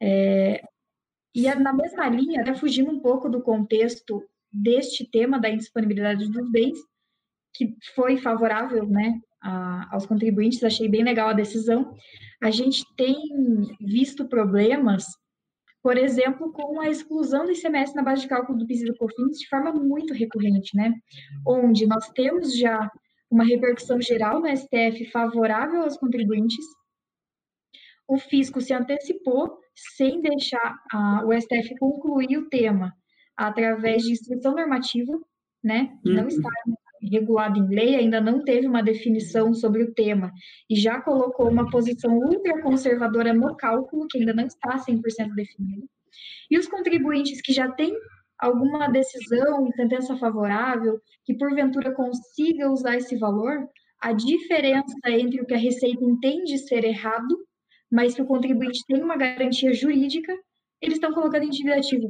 É, 0.00 0.62
e 1.34 1.42
na 1.54 1.72
mesma 1.72 2.08
linha, 2.08 2.42
né, 2.42 2.54
fugindo 2.54 2.90
um 2.90 3.00
pouco 3.00 3.28
do 3.28 3.40
contexto 3.40 4.22
deste 4.52 5.08
tema 5.08 5.38
da 5.38 5.48
indisponibilidade 5.48 6.28
dos 6.30 6.50
bens, 6.50 6.78
que 7.54 7.74
foi 7.94 8.18
favorável 8.18 8.86
né, 8.86 9.18
a, 9.42 9.94
aos 9.94 10.06
contribuintes, 10.06 10.62
achei 10.62 10.88
bem 10.88 11.02
legal 11.02 11.28
a 11.28 11.34
decisão. 11.34 11.94
A 12.42 12.50
gente 12.50 12.84
tem 12.96 13.16
visto 13.80 14.28
problemas, 14.28 15.04
por 15.82 15.96
exemplo, 15.96 16.52
com 16.52 16.80
a 16.80 16.88
exclusão 16.88 17.44
do 17.44 17.52
ICMS 17.52 17.94
na 17.94 18.02
base 18.02 18.22
de 18.22 18.28
cálculo 18.28 18.58
do 18.58 18.66
PIS 18.66 18.82
e 18.82 18.86
do 18.86 18.96
COFINS 18.96 19.38
de 19.38 19.48
forma 19.48 19.72
muito 19.72 20.14
recorrente, 20.14 20.76
né? 20.76 20.92
Onde 21.46 21.86
nós 21.86 22.08
temos 22.10 22.56
já 22.56 22.90
uma 23.30 23.44
repercussão 23.44 24.00
geral 24.00 24.40
no 24.40 24.56
STF 24.56 25.10
favorável 25.10 25.82
aos 25.82 25.96
contribuintes, 25.96 26.64
o 28.06 28.18
fisco 28.18 28.60
se 28.60 28.74
antecipou 28.74 29.58
sem 29.74 30.20
deixar 30.20 30.76
a, 30.92 31.24
o 31.24 31.32
STF 31.32 31.78
concluir 31.78 32.36
o 32.36 32.48
tema 32.48 32.92
através 33.36 34.02
de 34.02 34.12
instrução 34.12 34.54
normativa, 34.54 35.12
né? 35.64 35.96
Não 36.04 36.22
uhum. 36.22 36.28
está 36.28 36.50
regulado 37.08 37.58
em 37.58 37.68
lei, 37.68 37.96
ainda 37.96 38.20
não 38.20 38.44
teve 38.44 38.66
uma 38.66 38.82
definição 38.82 39.52
sobre 39.54 39.82
o 39.82 39.92
tema 39.94 40.32
e 40.68 40.76
já 40.76 41.00
colocou 41.00 41.48
uma 41.48 41.68
posição 41.70 42.16
ultraconservadora 42.16 43.32
no 43.32 43.56
cálculo, 43.56 44.06
que 44.08 44.18
ainda 44.18 44.32
não 44.32 44.46
está 44.46 44.78
100% 44.78 45.34
definido. 45.34 45.88
E 46.50 46.58
os 46.58 46.66
contribuintes 46.68 47.40
que 47.40 47.52
já 47.52 47.70
têm 47.70 47.94
alguma 48.38 48.88
decisão, 48.88 49.70
sentença 49.72 50.16
favorável, 50.16 51.00
que 51.24 51.34
porventura 51.34 51.92
consiga 51.94 52.70
usar 52.70 52.96
esse 52.96 53.16
valor, 53.16 53.68
a 54.00 54.12
diferença 54.12 54.94
entre 55.06 55.40
o 55.40 55.46
que 55.46 55.54
a 55.54 55.58
Receita 55.58 56.04
entende 56.04 56.58
ser 56.58 56.84
errado, 56.84 57.38
mas 57.90 58.14
que 58.14 58.22
o 58.22 58.26
contribuinte 58.26 58.80
tem 58.86 59.00
uma 59.00 59.16
garantia 59.16 59.72
jurídica, 59.72 60.36
eles 60.80 60.96
estão 60.96 61.12
colocando 61.12 61.44
em 61.44 61.50
dívida 61.50 61.76
ativa. 61.76 62.08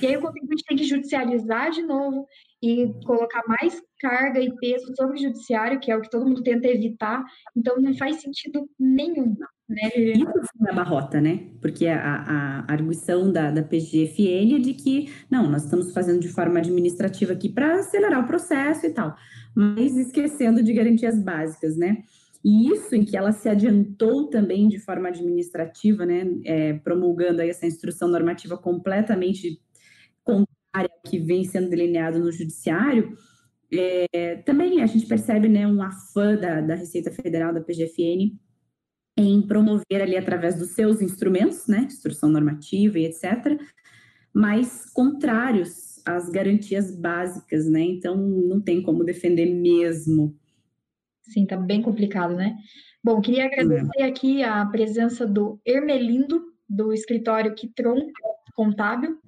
E 0.00 0.06
aí 0.06 0.16
o 0.16 0.20
contribuinte 0.20 0.62
tem 0.64 0.76
que 0.76 0.84
judicializar 0.84 1.70
de 1.70 1.82
novo 1.82 2.26
e 2.62 2.92
colocar 3.04 3.42
mais 3.48 3.82
carga 4.00 4.40
e 4.40 4.54
peso 4.56 4.92
sobre 4.96 5.16
o 5.16 5.22
judiciário, 5.22 5.80
que 5.80 5.90
é 5.90 5.96
o 5.96 6.00
que 6.00 6.10
todo 6.10 6.26
mundo 6.26 6.42
tenta 6.42 6.68
evitar. 6.68 7.24
Então 7.56 7.80
não 7.80 7.94
faz 7.94 8.20
sentido 8.20 8.68
nenhum. 8.78 9.36
Né? 9.68 9.88
Isso 9.96 10.24
foi 10.58 10.70
a 10.70 10.74
barrota, 10.74 11.20
né? 11.20 11.50
Porque 11.60 11.86
a, 11.88 11.98
a, 11.98 12.72
arguição 12.72 13.32
da, 13.32 13.50
da 13.50 13.62
PGFN 13.62 14.56
é 14.56 14.58
de 14.60 14.74
que, 14.74 15.12
não, 15.28 15.50
nós 15.50 15.64
estamos 15.64 15.92
fazendo 15.92 16.20
de 16.20 16.28
forma 16.28 16.60
administrativa 16.60 17.32
aqui 17.32 17.48
para 17.48 17.80
acelerar 17.80 18.22
o 18.22 18.26
processo 18.26 18.86
e 18.86 18.90
tal, 18.90 19.16
mas 19.54 19.96
esquecendo 19.96 20.62
de 20.62 20.72
garantias 20.72 21.20
básicas, 21.20 21.76
né? 21.76 22.04
E 22.44 22.68
isso 22.70 22.94
em 22.94 23.04
que 23.04 23.16
ela 23.16 23.32
se 23.32 23.48
adiantou 23.48 24.28
também 24.28 24.68
de 24.68 24.78
forma 24.78 25.08
administrativa, 25.08 26.06
né, 26.06 26.24
é, 26.44 26.74
promulgando 26.74 27.42
aí 27.42 27.50
essa 27.50 27.66
instrução 27.66 28.06
normativa 28.06 28.56
completamente 28.56 29.60
contrária 30.22 30.88
ao 30.92 31.10
que 31.10 31.18
vem 31.18 31.42
sendo 31.42 31.68
delineado 31.68 32.20
no 32.20 32.30
judiciário, 32.30 33.16
é, 33.72 34.36
também 34.36 34.82
a 34.82 34.86
gente 34.86 35.06
percebe 35.06 35.48
né, 35.48 35.66
um 35.66 35.82
afã 35.82 36.36
da, 36.36 36.60
da 36.60 36.74
Receita 36.74 37.10
Federal, 37.10 37.52
da 37.52 37.60
PGFN, 37.60 38.36
em 39.16 39.42
promover 39.46 40.02
ali 40.02 40.16
através 40.16 40.56
dos 40.56 40.70
seus 40.70 41.00
instrumentos, 41.00 41.66
né, 41.66 41.80
instrução 41.80 42.28
normativa 42.28 42.98
e 42.98 43.06
etc., 43.06 43.58
mas 44.32 44.84
contrários 44.90 46.02
às 46.04 46.28
garantias 46.28 46.94
básicas, 46.94 47.66
né? 47.66 47.80
Então 47.80 48.14
não 48.14 48.60
tem 48.60 48.82
como 48.82 49.02
defender 49.02 49.46
mesmo 49.46 50.38
Sim, 51.28 51.44
tá 51.44 51.56
bem 51.56 51.82
complicado, 51.82 52.34
né? 52.34 52.56
Bom, 53.02 53.20
queria 53.20 53.44
é. 53.44 53.46
agradecer 53.46 54.02
aqui 54.02 54.42
a 54.42 54.64
presença 54.66 55.26
do 55.26 55.60
Ermelindo, 55.64 56.40
do 56.68 56.92
escritório 56.92 57.54
Kitron 57.54 58.10
Contábil, 58.54 59.18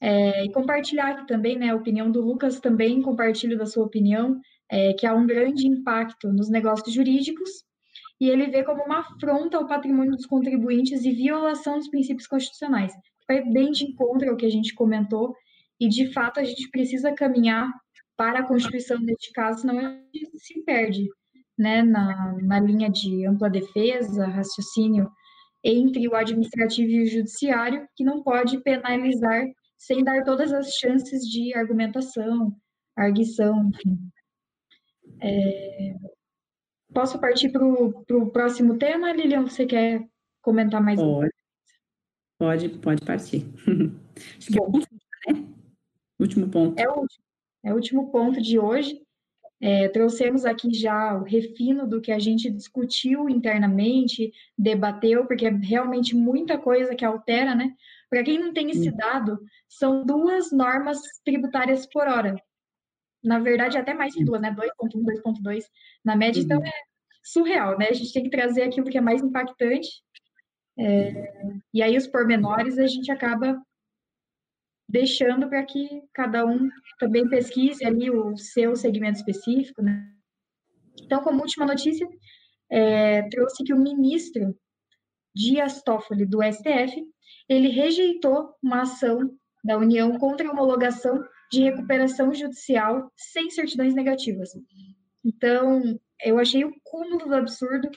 é, 0.00 0.44
e 0.44 0.52
compartilhar 0.52 1.10
aqui 1.10 1.26
também, 1.26 1.58
né, 1.58 1.70
a 1.70 1.74
opinião 1.76 2.10
do 2.10 2.20
Lucas 2.20 2.60
também, 2.60 3.02
compartilho 3.02 3.56
da 3.56 3.66
sua 3.66 3.84
opinião, 3.84 4.40
é, 4.70 4.92
que 4.94 5.06
há 5.06 5.14
um 5.14 5.26
grande 5.26 5.66
impacto 5.66 6.32
nos 6.32 6.50
negócios 6.50 6.92
jurídicos, 6.94 7.50
e 8.20 8.28
ele 8.28 8.46
vê 8.46 8.62
como 8.62 8.82
uma 8.84 9.00
afronta 9.00 9.56
ao 9.56 9.66
patrimônio 9.66 10.12
dos 10.12 10.26
contribuintes 10.26 11.04
e 11.04 11.12
violação 11.12 11.78
dos 11.78 11.88
princípios 11.88 12.26
constitucionais. 12.26 12.92
Foi 13.26 13.42
bem 13.42 13.70
de 13.70 13.84
encontro 13.84 14.30
ao 14.30 14.36
que 14.36 14.46
a 14.46 14.50
gente 14.50 14.74
comentou, 14.74 15.34
e 15.80 15.88
de 15.88 16.12
fato 16.12 16.38
a 16.38 16.44
gente 16.44 16.70
precisa 16.70 17.12
caminhar 17.12 17.70
para 18.16 18.40
a 18.40 18.46
Constituição 18.46 18.98
neste 19.00 19.32
caso, 19.32 19.62
senão 19.62 19.78
a 19.78 19.90
gente 20.14 20.38
se 20.38 20.62
perde 20.64 21.08
né, 21.58 21.82
na, 21.82 22.36
na 22.42 22.60
linha 22.60 22.88
de 22.90 23.26
ampla 23.26 23.50
defesa, 23.50 24.26
raciocínio 24.26 25.10
entre 25.62 26.06
o 26.06 26.14
administrativo 26.14 26.90
e 26.90 27.02
o 27.02 27.06
judiciário, 27.06 27.88
que 27.96 28.04
não 28.04 28.22
pode 28.22 28.62
penalizar 28.62 29.44
sem 29.76 30.02
dar 30.02 30.24
todas 30.24 30.52
as 30.52 30.72
chances 30.74 31.22
de 31.22 31.54
argumentação, 31.54 32.54
arguição, 32.96 33.70
enfim. 33.70 33.98
É... 35.20 35.94
Posso 36.92 37.18
partir 37.18 37.50
para 37.50 37.64
o 37.64 38.30
próximo 38.30 38.78
tema, 38.78 39.12
Lilian? 39.12 39.42
Você 39.42 39.66
quer 39.66 40.06
comentar 40.40 40.80
mais 40.80 41.00
pode. 41.00 41.26
um? 41.26 41.30
Pode, 42.38 42.68
pode 42.68 43.04
partir. 43.04 43.44
Acho 44.38 44.46
que 44.46 44.58
Bom, 44.58 44.66
é 44.66 44.68
o 44.68 44.72
último, 44.72 45.00
né? 45.26 45.44
Último 46.20 46.48
ponto. 46.48 46.80
É 46.80 46.88
o 46.88 47.00
último. 47.00 47.24
É 47.64 47.72
o 47.72 47.76
último 47.76 48.12
ponto 48.12 48.40
de 48.40 48.58
hoje. 48.58 49.00
É, 49.60 49.88
trouxemos 49.88 50.44
aqui 50.44 50.72
já 50.74 51.16
o 51.16 51.24
refino 51.24 51.88
do 51.88 52.00
que 52.00 52.12
a 52.12 52.18
gente 52.18 52.50
discutiu 52.50 53.30
internamente, 53.30 54.30
debateu, 54.58 55.26
porque 55.26 55.46
é 55.46 55.50
realmente 55.50 56.14
muita 56.14 56.58
coisa 56.58 56.94
que 56.94 57.04
altera, 57.04 57.54
né? 57.54 57.74
Para 58.14 58.22
quem 58.22 58.38
não 58.38 58.52
tem 58.52 58.70
esse 58.70 58.92
dado, 58.92 59.40
são 59.68 60.06
duas 60.06 60.52
normas 60.52 61.00
tributárias 61.24 61.84
por 61.84 62.06
hora. 62.06 62.36
Na 63.24 63.40
verdade, 63.40 63.76
até 63.76 63.92
mais 63.92 64.14
que 64.14 64.24
duas, 64.24 64.40
né? 64.40 64.54
2.1, 64.54 65.02
2.2 65.02 65.64
na 66.04 66.14
média, 66.14 66.40
então 66.40 66.58
uhum. 66.58 66.64
é 66.64 66.72
surreal, 67.24 67.76
né? 67.76 67.88
A 67.88 67.92
gente 67.92 68.12
tem 68.12 68.22
que 68.22 68.30
trazer 68.30 68.62
aquilo 68.62 68.88
que 68.88 68.96
é 68.96 69.00
mais 69.00 69.20
impactante. 69.20 69.88
É, 70.78 71.58
e 71.74 71.82
aí 71.82 71.96
os 71.96 72.06
pormenores 72.06 72.78
a 72.78 72.86
gente 72.86 73.10
acaba 73.10 73.60
deixando 74.88 75.48
para 75.48 75.64
que 75.64 76.00
cada 76.12 76.46
um 76.46 76.68
também 77.00 77.28
pesquise 77.28 77.84
ali 77.84 78.12
o 78.12 78.36
seu 78.36 78.76
segmento 78.76 79.18
específico, 79.18 79.82
né? 79.82 80.08
Então, 81.02 81.20
como 81.20 81.40
última 81.40 81.66
notícia, 81.66 82.08
é, 82.70 83.28
trouxe 83.28 83.64
que 83.64 83.74
o 83.74 83.82
ministro 83.82 84.56
Dias 85.34 85.82
Toffoli, 85.82 86.24
do 86.24 86.38
STF, 86.44 87.12
ele 87.48 87.68
rejeitou 87.68 88.54
uma 88.62 88.82
ação 88.82 89.30
da 89.62 89.78
União 89.78 90.18
contra 90.18 90.46
a 90.48 90.52
homologação 90.52 91.24
de 91.50 91.62
recuperação 91.62 92.32
judicial 92.34 93.10
sem 93.16 93.50
certidões 93.50 93.94
negativas. 93.94 94.50
Então, 95.24 95.98
eu 96.22 96.38
achei 96.38 96.64
o 96.64 96.74
cúmulo 96.82 97.26
do 97.26 97.34
absurdo, 97.34 97.88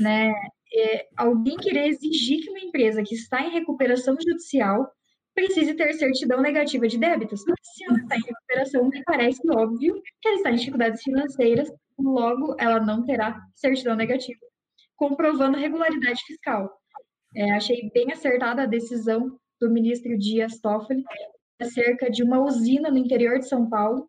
né? 0.00 0.32
É, 0.76 1.06
alguém 1.16 1.56
querer 1.56 1.86
exigir 1.86 2.42
que 2.42 2.50
uma 2.50 2.58
empresa 2.58 3.02
que 3.02 3.14
está 3.14 3.40
em 3.42 3.52
recuperação 3.52 4.16
judicial 4.20 4.90
precise 5.34 5.74
ter 5.74 5.92
certidão 5.94 6.40
negativa 6.40 6.88
de 6.88 6.98
débitos. 6.98 7.42
Se 7.42 7.84
ela 7.84 7.98
está 7.98 8.16
em 8.16 8.22
recuperação, 8.22 8.88
me 8.88 9.02
parece 9.04 9.40
óbvio 9.50 10.00
que 10.20 10.28
ela 10.28 10.36
está 10.36 10.50
em 10.50 10.56
dificuldades 10.56 11.02
financeiras, 11.02 11.68
logo 11.98 12.56
ela 12.58 12.80
não 12.80 13.04
terá 13.04 13.40
certidão 13.54 13.94
negativa, 13.94 14.40
comprovando 14.96 15.58
regularidade 15.58 16.20
fiscal. 16.26 16.70
É, 17.34 17.52
achei 17.52 17.90
bem 17.92 18.12
acertada 18.12 18.62
a 18.62 18.66
decisão 18.66 19.38
do 19.60 19.70
ministro 19.70 20.16
Dias 20.18 20.60
Toffoli 20.60 21.02
acerca 21.60 22.10
de 22.10 22.22
uma 22.22 22.40
usina 22.40 22.90
no 22.90 22.98
interior 22.98 23.38
de 23.38 23.48
São 23.48 23.68
Paulo. 23.68 24.08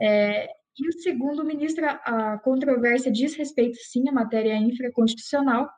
É, 0.00 0.46
e 0.78 0.88
o 0.88 0.92
segundo 1.00 1.44
ministro, 1.44 1.84
a 1.86 2.38
controvérsia 2.38 3.10
diz 3.10 3.34
respeito, 3.34 3.76
sim, 3.76 4.08
à 4.08 4.12
matéria 4.12 4.56
infraconstitucional, 4.56 5.68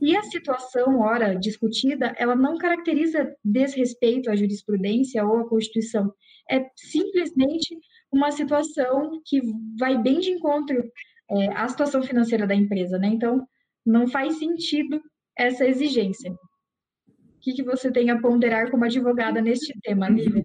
e 0.00 0.16
a 0.16 0.22
situação, 0.22 1.00
ora 1.00 1.34
discutida, 1.34 2.14
ela 2.16 2.36
não 2.36 2.56
caracteriza 2.56 3.34
desrespeito 3.44 4.30
à 4.30 4.36
jurisprudência 4.36 5.24
ou 5.24 5.38
à 5.38 5.48
Constituição. 5.48 6.12
É 6.50 6.68
simplesmente 6.76 7.76
uma 8.12 8.30
situação 8.30 9.20
que 9.24 9.40
vai 9.78 10.00
bem 10.00 10.18
de 10.18 10.30
encontro 10.30 10.82
é, 11.30 11.48
à 11.48 11.68
situação 11.68 12.02
financeira 12.02 12.46
da 12.46 12.54
empresa, 12.54 12.98
né? 12.98 13.08
Então, 13.08 13.46
não 13.84 14.06
faz 14.06 14.38
sentido 14.38 15.00
essa 15.38 15.64
exigência. 15.64 16.32
O 16.32 17.40
que, 17.40 17.54
que 17.54 17.62
você 17.62 17.90
tem 17.90 18.10
a 18.10 18.20
ponderar 18.20 18.70
como 18.70 18.84
advogada 18.84 19.40
neste 19.40 19.72
tema, 19.80 20.08
Lívia? 20.08 20.44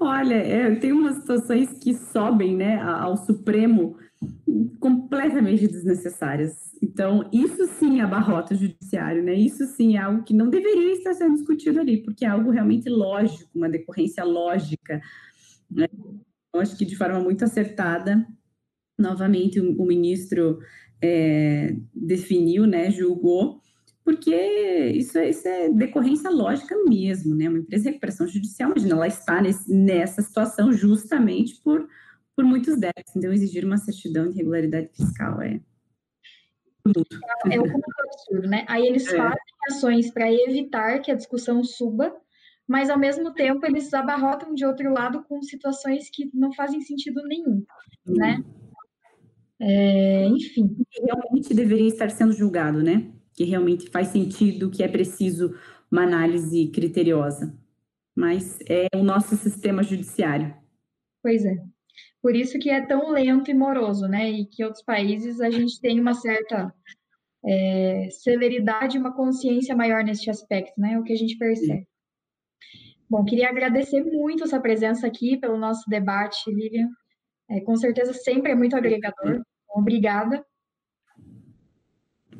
Olha, 0.00 0.34
é, 0.34 0.74
tem 0.76 0.92
umas 0.92 1.16
situações 1.16 1.78
que 1.78 1.94
sobem 1.94 2.56
né, 2.56 2.80
ao 2.80 3.16
Supremo 3.16 3.96
completamente 4.80 5.68
desnecessárias. 5.68 6.52
Então, 6.82 7.28
isso 7.32 7.66
sim 7.78 8.00
abarrota 8.00 8.54
o 8.54 8.56
judiciário, 8.56 9.22
né? 9.22 9.34
Isso 9.34 9.64
sim 9.66 9.96
é 9.96 10.00
algo 10.00 10.24
que 10.24 10.34
não 10.34 10.48
deveria 10.48 10.92
estar 10.92 11.14
sendo 11.14 11.34
discutido 11.34 11.80
ali, 11.80 12.02
porque 12.02 12.24
é 12.24 12.28
algo 12.28 12.50
realmente 12.50 12.88
lógico, 12.88 13.50
uma 13.54 13.68
decorrência 13.68 14.24
lógica. 14.24 15.00
Né? 15.70 15.86
Eu 16.54 16.60
acho 16.60 16.76
que 16.76 16.84
de 16.84 16.96
forma 16.96 17.20
muito 17.20 17.44
acertada, 17.44 18.26
novamente 18.98 19.60
o, 19.60 19.80
o 19.80 19.86
ministro 19.86 20.58
é, 21.02 21.74
definiu, 21.94 22.66
né, 22.66 22.90
julgou, 22.90 23.60
porque 24.04 24.34
isso, 24.94 25.18
é, 25.18 25.30
isso 25.30 25.48
é 25.48 25.70
decorrência 25.70 26.30
lógica 26.30 26.76
mesmo, 26.86 27.34
né? 27.34 27.48
Uma 27.48 27.58
empresa 27.58 27.84
de 27.84 27.88
recuperação 27.90 28.26
judicial, 28.26 28.70
imagina, 28.70 28.94
ela 28.94 29.08
está 29.08 29.40
nesse, 29.40 29.72
nessa 29.72 30.20
situação 30.20 30.72
justamente 30.72 31.60
por 31.62 31.88
por 32.34 32.44
muitos 32.44 32.78
débitos. 32.78 33.14
Então, 33.16 33.32
exigir 33.32 33.64
uma 33.64 33.78
certidão 33.78 34.28
de 34.28 34.36
regularidade 34.36 34.88
fiscal 34.88 35.40
é. 35.40 35.60
É 37.50 37.60
um 37.60 37.64
absurdo, 37.64 38.48
né? 38.48 38.64
Aí 38.68 38.86
eles 38.86 39.06
é. 39.06 39.16
fazem 39.16 39.38
ações 39.70 40.10
para 40.10 40.30
evitar 40.30 40.98
que 41.00 41.10
a 41.10 41.14
discussão 41.14 41.64
suba, 41.64 42.14
mas 42.68 42.90
ao 42.90 42.98
mesmo 42.98 43.32
tempo 43.32 43.64
eles 43.64 43.94
abarrotam 43.94 44.54
de 44.54 44.66
outro 44.66 44.92
lado 44.92 45.24
com 45.24 45.42
situações 45.42 46.10
que 46.10 46.30
não 46.34 46.52
fazem 46.52 46.82
sentido 46.82 47.22
nenhum, 47.26 47.64
hum. 48.06 48.14
né? 48.14 48.44
É, 49.60 50.26
enfim. 50.26 50.76
Realmente 51.02 51.54
deveria 51.54 51.88
estar 51.88 52.10
sendo 52.10 52.32
julgado, 52.32 52.82
né? 52.82 53.10
Que 53.34 53.44
realmente 53.44 53.90
faz 53.90 54.08
sentido, 54.08 54.70
que 54.70 54.82
é 54.82 54.88
preciso 54.88 55.54
uma 55.90 56.02
análise 56.02 56.68
criteriosa. 56.68 57.56
Mas 58.14 58.58
é 58.68 58.86
o 58.94 59.02
nosso 59.02 59.36
sistema 59.36 59.82
judiciário. 59.82 60.54
Pois 61.22 61.44
é. 61.44 61.56
Por 62.22 62.34
isso 62.34 62.58
que 62.58 62.70
é 62.70 62.80
tão 62.86 63.10
lento 63.10 63.50
e 63.50 63.54
moroso, 63.54 64.06
né? 64.08 64.30
E 64.30 64.46
que 64.46 64.64
outros 64.64 64.82
países 64.82 65.40
a 65.40 65.50
gente 65.50 65.80
tem 65.80 66.00
uma 66.00 66.14
certa 66.14 66.72
é, 67.44 68.08
celeridade 68.10 68.96
uma 68.96 69.14
consciência 69.14 69.76
maior 69.76 70.02
nesse 70.02 70.30
aspecto, 70.30 70.80
né? 70.80 70.94
É 70.94 70.98
o 70.98 71.02
que 71.02 71.12
a 71.12 71.16
gente 71.16 71.36
percebe. 71.36 71.86
Bom, 73.08 73.24
queria 73.24 73.48
agradecer 73.48 74.02
muito 74.02 74.44
essa 74.44 74.60
presença 74.60 75.06
aqui 75.06 75.36
pelo 75.36 75.58
nosso 75.58 75.88
debate, 75.88 76.50
Lilian. 76.50 76.88
É, 77.50 77.60
com 77.60 77.76
certeza 77.76 78.12
sempre 78.14 78.52
é 78.52 78.54
muito 78.54 78.74
agregador. 78.74 79.42
Obrigada. 79.68 80.44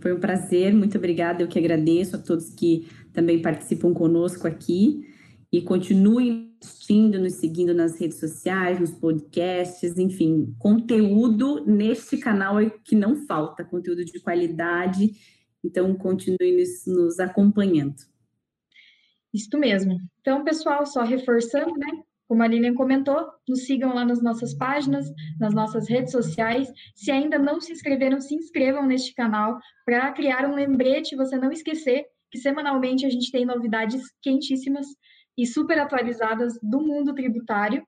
Foi 0.00 0.12
um 0.12 0.20
prazer, 0.20 0.74
muito 0.74 0.98
obrigada. 0.98 1.42
Eu 1.42 1.48
que 1.48 1.58
agradeço 1.58 2.16
a 2.16 2.18
todos 2.18 2.50
que 2.50 2.88
também 3.12 3.40
participam 3.40 3.92
conosco 3.92 4.46
aqui 4.46 5.08
e 5.52 5.62
continuem 5.62 6.52
assistindo, 6.60 7.20
nos 7.20 7.34
seguindo 7.34 7.74
nas 7.74 8.00
redes 8.00 8.18
sociais, 8.18 8.80
nos 8.80 8.90
podcasts, 8.90 9.96
enfim, 9.98 10.54
conteúdo 10.58 11.64
neste 11.66 12.16
canal 12.16 12.58
é 12.58 12.70
que 12.70 12.96
não 12.96 13.26
falta, 13.26 13.64
conteúdo 13.64 14.04
de 14.04 14.18
qualidade 14.20 15.10
Então, 15.62 15.94
continue 15.94 16.58
nos, 16.58 16.86
nos 16.86 17.20
acompanhando. 17.20 17.96
Isso 19.32 19.58
mesmo. 19.58 19.98
Então, 20.20 20.44
pessoal, 20.44 20.86
só 20.86 21.02
reforçando, 21.02 21.76
né? 21.76 22.02
Como 22.34 22.42
a 22.42 22.48
Lilian 22.48 22.74
comentou, 22.74 23.30
nos 23.48 23.64
sigam 23.64 23.94
lá 23.94 24.04
nas 24.04 24.20
nossas 24.20 24.52
páginas, 24.54 25.06
nas 25.38 25.54
nossas 25.54 25.88
redes 25.88 26.10
sociais. 26.10 26.68
Se 26.92 27.12
ainda 27.12 27.38
não 27.38 27.60
se 27.60 27.70
inscreveram, 27.70 28.20
se 28.20 28.34
inscrevam 28.34 28.84
neste 28.84 29.14
canal 29.14 29.56
para 29.86 30.10
criar 30.10 30.44
um 30.44 30.56
lembrete, 30.56 31.14
você 31.14 31.36
não 31.36 31.52
esquecer 31.52 32.04
que 32.32 32.38
semanalmente 32.38 33.06
a 33.06 33.08
gente 33.08 33.30
tem 33.30 33.46
novidades 33.46 34.02
quentíssimas 34.20 34.84
e 35.38 35.46
super 35.46 35.78
atualizadas 35.78 36.58
do 36.60 36.80
mundo 36.80 37.14
tributário. 37.14 37.86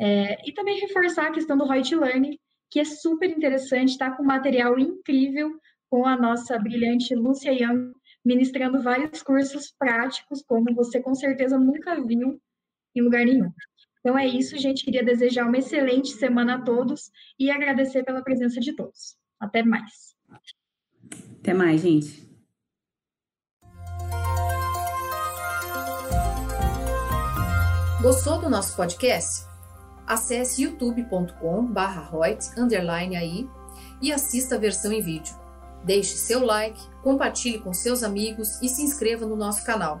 É, 0.00 0.38
e 0.48 0.54
também 0.54 0.80
reforçar 0.80 1.26
a 1.26 1.32
questão 1.32 1.58
do 1.58 1.66
Reut 1.66 1.94
Learning, 1.94 2.38
que 2.70 2.80
é 2.80 2.84
super 2.86 3.28
interessante, 3.28 3.90
está 3.90 4.10
com 4.10 4.24
material 4.24 4.78
incrível 4.78 5.50
com 5.90 6.06
a 6.06 6.16
nossa 6.16 6.58
brilhante 6.58 7.14
Lúcia 7.14 7.52
Young, 7.52 7.92
ministrando 8.24 8.82
vários 8.82 9.22
cursos 9.22 9.70
práticos, 9.78 10.42
como 10.48 10.74
você 10.74 10.98
com 10.98 11.14
certeza 11.14 11.58
nunca 11.58 12.02
viu 12.02 12.40
em 12.98 13.02
lugar 13.02 13.24
nenhum. 13.24 13.50
Então 14.00 14.16
é 14.16 14.26
isso, 14.26 14.56
gente. 14.56 14.84
Queria 14.84 15.04
desejar 15.04 15.46
uma 15.46 15.58
excelente 15.58 16.10
semana 16.10 16.56
a 16.56 16.62
todos 16.62 17.10
e 17.38 17.50
agradecer 17.50 18.04
pela 18.04 18.22
presença 18.22 18.60
de 18.60 18.74
todos. 18.74 19.16
Até 19.40 19.62
mais. 19.62 20.14
Até 21.40 21.52
mais, 21.52 21.80
gente. 21.80 22.24
Gostou 28.00 28.40
do 28.40 28.48
nosso 28.48 28.76
podcast? 28.76 29.44
Acesse 30.06 30.62
youtube.com/royt_aí 30.62 33.50
e 34.00 34.12
assista 34.12 34.54
a 34.54 34.58
versão 34.58 34.92
em 34.92 35.02
vídeo. 35.02 35.34
Deixe 35.84 36.16
seu 36.16 36.44
like, 36.44 36.80
compartilhe 37.02 37.58
com 37.58 37.74
seus 37.74 38.04
amigos 38.04 38.62
e 38.62 38.68
se 38.68 38.82
inscreva 38.82 39.26
no 39.26 39.34
nosso 39.34 39.64
canal. 39.64 40.00